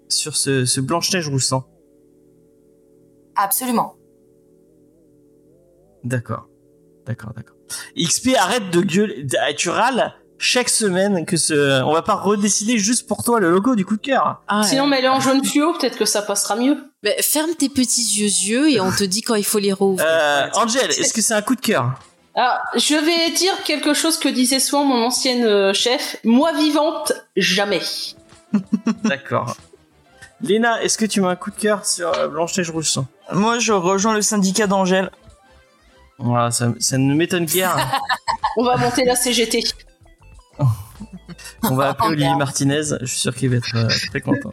[0.08, 1.66] sur ce, ce Blanche Neige rouge sang
[3.36, 3.96] Absolument.
[6.04, 6.48] D'accord,
[7.06, 7.56] d'accord, d'accord.
[7.96, 9.26] XP, arrête de gueuler.
[9.56, 10.14] Tu râles
[10.44, 11.82] chaque semaine que ce.
[11.82, 14.42] On va pas redécider juste pour toi le logo du coup de cœur.
[14.46, 16.76] Ah, Sinon, mets-le en jaune fluo, peut-être que ça passera mieux.
[17.02, 20.06] Bah, ferme tes petits yeux yeux et on te dit quand il faut les rouvrir.
[20.06, 21.94] Euh, Angel, est-ce que c'est un coup de cœur?
[22.36, 26.16] Ah, je vais dire quelque chose que disait souvent mon ancienne euh, chef.
[26.24, 27.82] Moi vivante, jamais.
[29.04, 29.56] D'accord.
[30.42, 33.06] Léna, est-ce que tu mets un coup de cœur sur euh, Blanche Neige Rouge Sang
[33.32, 35.10] Moi, je rejoins le syndicat d'Angèle.
[36.18, 37.76] Voilà, ça, ça ne m'étonne guère.
[38.56, 39.62] On va monter la CGT.
[41.62, 42.36] On va appeler Olivier.
[42.36, 42.82] Martinez.
[43.00, 44.52] Je suis sûr qu'il va être euh, très content.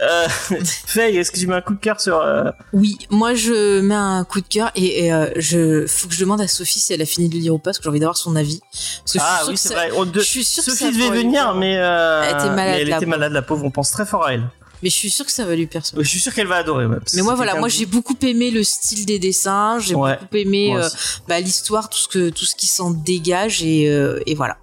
[0.00, 0.26] Euh,
[0.86, 3.94] Faye, est-ce que tu mets un coup de cœur sur euh, Oui, moi je mets
[3.94, 6.92] un coup de cœur et, et, euh, je faut que je demande à Sophie si
[6.92, 8.60] elle a fini de le lire ou pas parce que j'ai envie d'avoir son avis.
[8.60, 9.90] Parce que je suis Ah oui, que c'est vrai.
[9.90, 13.08] De- Je suis Sophie devait venir, mais Elle était malade, mais elle la était pauvre.
[13.18, 13.64] malade, la pauvre.
[13.64, 14.44] On pense très fort à elle.
[14.80, 15.68] Mais je suis sûre que ça va lui.
[15.74, 16.86] Ouais, Je suis sûr qu'elle va adorer.
[16.86, 20.36] ouais, Mais moi voilà, moi j'ai beaucoup aimé le style des dessins, j'ai Ouais, beaucoup
[20.36, 20.88] aimé euh,
[21.26, 24.56] bah, l'histoire, tout ce que tout ce qui s'en dégage et, euh, et voilà.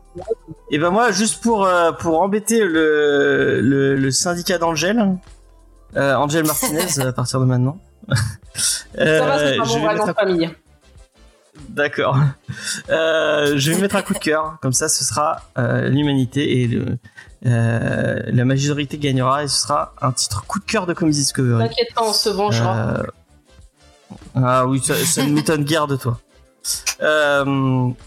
[0.71, 5.17] Et ben moi, juste pour euh, pour embêter le le, le syndicat d'Angèle,
[5.95, 7.77] euh, Angèle Martinez à partir de maintenant.
[8.09, 8.15] euh,
[9.19, 10.49] Ça va, c'est pas je mon nom de famille.
[11.69, 12.17] D'accord.
[12.89, 16.67] Euh, je vais mettre un coup de cœur, comme ça ce sera euh, l'humanité et
[16.67, 16.97] le,
[17.45, 21.67] euh, la majorité gagnera et ce sera un titre coup de cœur de Comedy Discovery.
[21.69, 22.77] T'inquiète pas, on se vengera.
[22.77, 23.03] Euh,
[24.35, 26.19] Ah oui, ça, ça ne m'étonne guère de toi.
[27.01, 27.45] Euh,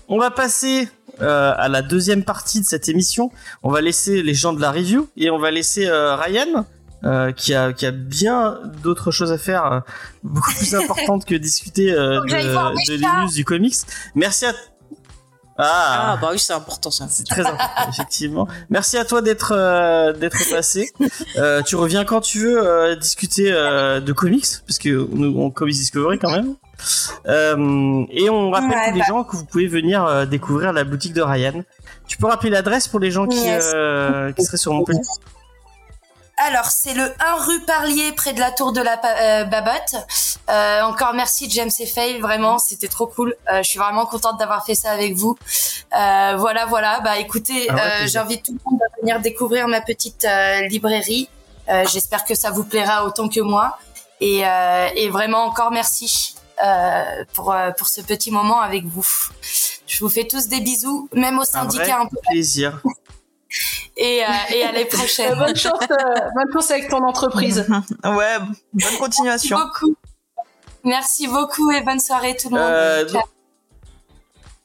[0.09, 0.89] on va passer
[1.23, 3.31] euh, à la deuxième partie de cette émission.
[3.63, 6.65] On va laisser les gens de la review et on va laisser euh, Ryan.
[7.05, 9.81] euh, qui a qui a bien d'autres choses à faire euh,
[10.25, 12.73] beaucoup plus importantes que discuter euh, de, de chats.
[12.89, 13.77] les news du comics.
[14.17, 14.53] Merci à
[15.61, 17.07] ah, Ah, bah oui, c'est important ça.
[17.11, 18.47] c'est très important, effectivement.
[18.71, 20.91] Merci à toi d'être euh, d'être passé.
[21.37, 25.51] Euh, tu reviens quand tu veux euh, discuter euh, de comics, parce que nous on
[25.51, 26.55] Comics Discovery quand même.
[27.27, 29.07] Euh, et on rappelle Ouais, tous les bah.
[29.09, 31.63] gens que vous pouvez venir euh, découvrir la boutique de Ryan.
[32.07, 33.71] Tu peux rappeler l'adresse pour les gens qui Yes.
[33.75, 35.01] euh, qui seraient sur Montpellier?
[36.47, 39.97] Alors, c'est le 1 rue Parlier, près de la tour de la euh, Babotte.
[40.49, 43.35] Euh, encore merci James et vraiment, c'était trop cool.
[43.53, 45.37] Euh, je suis vraiment contente d'avoir fait ça avec vous.
[45.91, 47.01] Voilà, voilà.
[47.01, 48.07] Bah, écoutez, plaisir.
[48.07, 50.27] j'invite tout le monde à venir découvrir ma petite
[50.71, 51.29] librairie.
[51.93, 53.77] J'espère que ça vous plaira autant que moi.
[54.21, 54.43] Et,
[54.95, 59.07] et vraiment encore merci euh, pour euh, pour ce petit moment avec vous.
[59.87, 62.17] Je vous fais tous des bisous, même au Un vrai syndicat un peu.
[62.31, 62.81] plaisir.
[64.01, 65.37] Et, euh, et à l'année prochaine.
[65.37, 67.67] bonne chance, euh, bonne chance avec ton entreprise.
[68.05, 68.37] Ouais,
[68.73, 69.59] bonne continuation.
[69.59, 69.97] beaucoup.
[70.85, 72.71] Merci beaucoup et bonne soirée tout le monde.
[72.71, 73.05] Euh.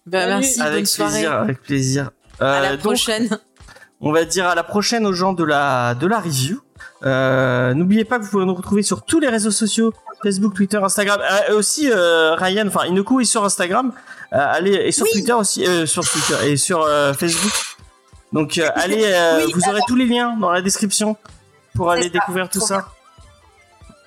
[0.05, 1.11] Bah, merci, avec bonne soirée.
[1.13, 2.11] plaisir, avec plaisir.
[2.39, 3.39] À la donc, prochaine.
[4.01, 6.61] On va dire à la prochaine aux gens de la de la review.
[7.03, 10.77] Euh, N'oubliez pas que vous pouvez nous retrouver sur tous les réseaux sociaux Facebook, Twitter,
[10.77, 11.19] Instagram.
[11.21, 13.91] Euh, aussi euh, Ryan, enfin Inoku est sur Instagram.
[14.33, 17.53] Euh, allez et sur Twitter aussi, sur Twitter et sur Facebook.
[18.31, 19.13] Donc allez,
[19.45, 21.17] Oui, vous aurez tous les liens dans la description
[21.75, 22.87] pour aller ça, découvrir tout ça.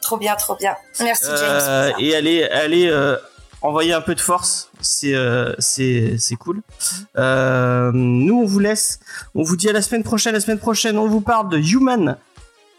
[0.00, 0.74] Trop bien, trop bien.
[1.00, 1.92] Merci James.
[1.98, 3.16] et allez, allez
[3.66, 4.70] envoyer un peu de force.
[4.80, 6.62] C'est euh, c'est cool.
[7.16, 9.00] Euh, nous on vous laisse.
[9.34, 10.32] On vous dit à la semaine prochaine.
[10.32, 12.16] La semaine prochaine, on vous parle de Human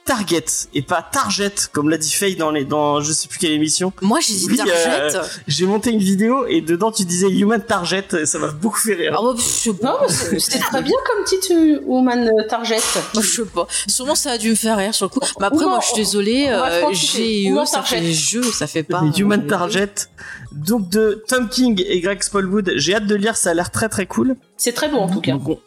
[0.08, 3.52] Target et pas Target comme l'a dit Faye dans les dans je sais plus quelle
[3.52, 3.92] émission.
[4.02, 5.16] Moi, j'ai dit Oui, Target.
[5.18, 8.80] euh, J'ai monté une vidéo et dedans tu disais Human Target et ça m'a beaucoup
[8.80, 9.16] fait rire.
[9.18, 9.92] Ah, bah, je sais pas.
[9.92, 12.78] Non, mais c'est- c'était très bien comme titre euh, Woman Target.
[13.14, 13.68] Moi, je sais pas.
[13.88, 15.20] Sûrement, ça a dû me faire rire sur le coup.
[15.40, 16.48] Mais après, moi, je suis désolée.
[16.50, 16.98] euh, tranquille.
[16.98, 19.02] G et Ou E, non, ça fait jeu, ça fait pas.
[19.04, 19.92] Les Human euh, Target.
[20.52, 23.90] Donc de Tom King et Greg Smallwood, j'ai hâte de lire, ça a l'air très
[23.90, 24.36] très cool.
[24.56, 25.34] C'est très beau en tout cas.
[25.34, 25.60] Donc, on-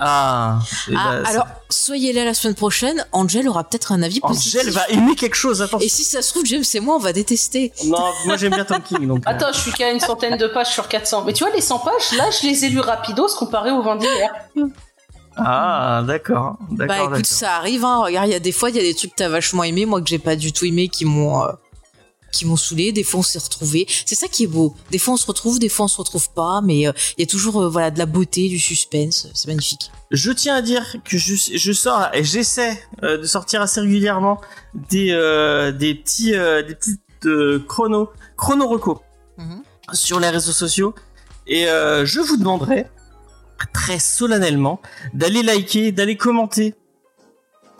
[0.00, 0.58] Ah,
[0.96, 3.04] Ah, alors, soyez là la semaine prochaine.
[3.12, 4.60] Angel aura peut-être un avis positif.
[4.60, 5.84] Angel va aimer quelque chose, attention.
[5.84, 7.72] Et si ça se trouve, James et moi, on va détester.
[7.86, 9.18] Non, moi j'aime bien Tom King donc.
[9.26, 11.24] euh, Attends, je suis qu'à une centaine de pages sur 400.
[11.24, 13.96] Mais tu vois, les 100 pages, là, je les ai lus rapidos comparé au vent
[13.96, 14.30] d'hier.
[15.36, 17.84] Ah, d'accord, Bah écoute, ça arrive.
[17.84, 18.02] Hein.
[18.02, 19.86] Regarde, il y a des fois, il y a des trucs que t'as vachement aimé,
[19.86, 21.48] moi que j'ai pas du tout aimé, qui m'ont euh,
[22.32, 22.92] qui m'ont saoulé.
[22.92, 23.86] Des fois, on s'est retrouvés.
[24.06, 24.74] C'est ça qui est beau.
[24.90, 27.24] Des fois, on se retrouve, des fois, on se retrouve pas, mais euh, il y
[27.24, 29.28] a toujours euh, voilà de la beauté, du suspense.
[29.34, 29.90] C'est magnifique.
[30.10, 34.40] Je tiens à dire que je, je sors et j'essaie euh, de sortir assez régulièrement
[34.74, 35.08] des
[35.78, 39.02] des petits des petites euh, chrono chrono reco
[39.38, 39.62] Mhm.
[39.92, 40.94] sur les réseaux sociaux
[41.46, 42.86] et je vous demanderai
[43.72, 44.80] très solennellement
[45.14, 46.74] d'aller liker, d'aller commenter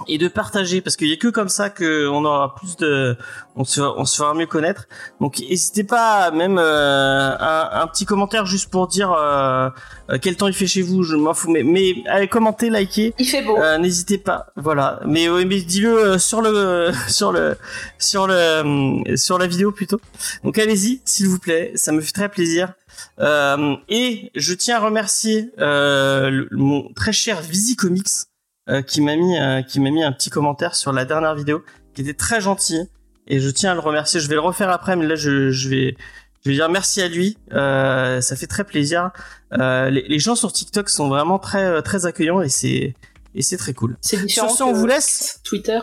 [0.07, 3.17] et de partager parce qu'il y a que comme ça que on aura plus de
[3.57, 4.87] on se on se fera mieux connaître.
[5.21, 9.69] Donc n'hésitez pas même euh, un, un petit commentaire juste pour dire euh,
[10.11, 13.15] euh, quel temps il fait chez vous, je m'en fous mais mais allez commenter, liker
[13.19, 13.57] Il fait beau.
[13.59, 15.01] euh, n'hésitez pas, voilà.
[15.05, 17.57] Mais, mais dis-le euh, sur le sur le
[17.99, 20.01] sur le euh, sur la vidéo plutôt.
[20.45, 22.73] Donc allez-y, s'il vous plaît, ça me fait très plaisir.
[23.21, 28.38] Euh, et je tiens à remercier euh, le- mon très cher Visi Comics euh,
[28.83, 31.65] qui m'a mis euh, qui m'a mis un petit commentaire sur la dernière vidéo,
[31.95, 32.89] qui était très gentil.
[33.27, 34.21] Et je tiens à le remercier.
[34.21, 35.97] Je vais le refaire après, mais là je, je vais
[36.45, 37.37] je vais dire merci à lui.
[37.53, 39.11] Euh, ça fait très plaisir.
[39.59, 42.95] Euh, les, les gens sur TikTok sont vraiment très euh, très accueillants et c'est
[43.35, 43.97] et c'est très cool.
[44.01, 44.49] C'est différent.
[44.49, 45.41] Sur ce, on vous laisse.
[45.45, 45.79] Twitter?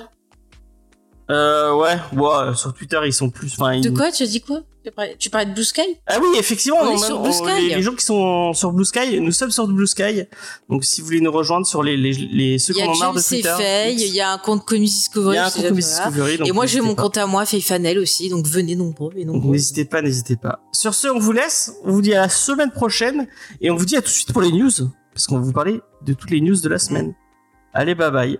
[1.32, 3.53] Euh, ouais, ouais, sur Twitter ils sont plus.
[3.60, 4.12] Enfin, De ils- quoi?
[4.12, 4.62] Tu as dit quoi?
[5.20, 5.82] Tu parlais, de Blue Sky?
[6.07, 7.68] Ah oui, effectivement, On est non, sur Blue on- Sky.
[7.70, 10.24] les, les gens qui sont sur Blue Sky, nous sommes sur Blue Sky.
[10.70, 13.14] Donc si vous voulez nous rejoindre sur les les, les ceux Il a en marre
[13.14, 15.36] de Twitter, il y a un compte Comics il Discovery.
[15.36, 15.84] y a un compte Comics.
[15.86, 16.38] Discovery.
[16.38, 17.03] donc Et moi j'ai mon pas.
[17.03, 19.52] compte à moi, Fanel aussi, donc venez nombreux et nombreux.
[19.52, 20.60] n'hésitez pas, n'hésitez pas.
[20.72, 21.74] Sur ce, on vous laisse.
[21.84, 23.28] On vous dit à la semaine prochaine
[23.62, 24.72] et on vous dit à tout de suite pour les news
[25.14, 27.14] parce qu'on va vous parler de toutes les news de la semaine.
[27.74, 28.40] Allez, bye bye.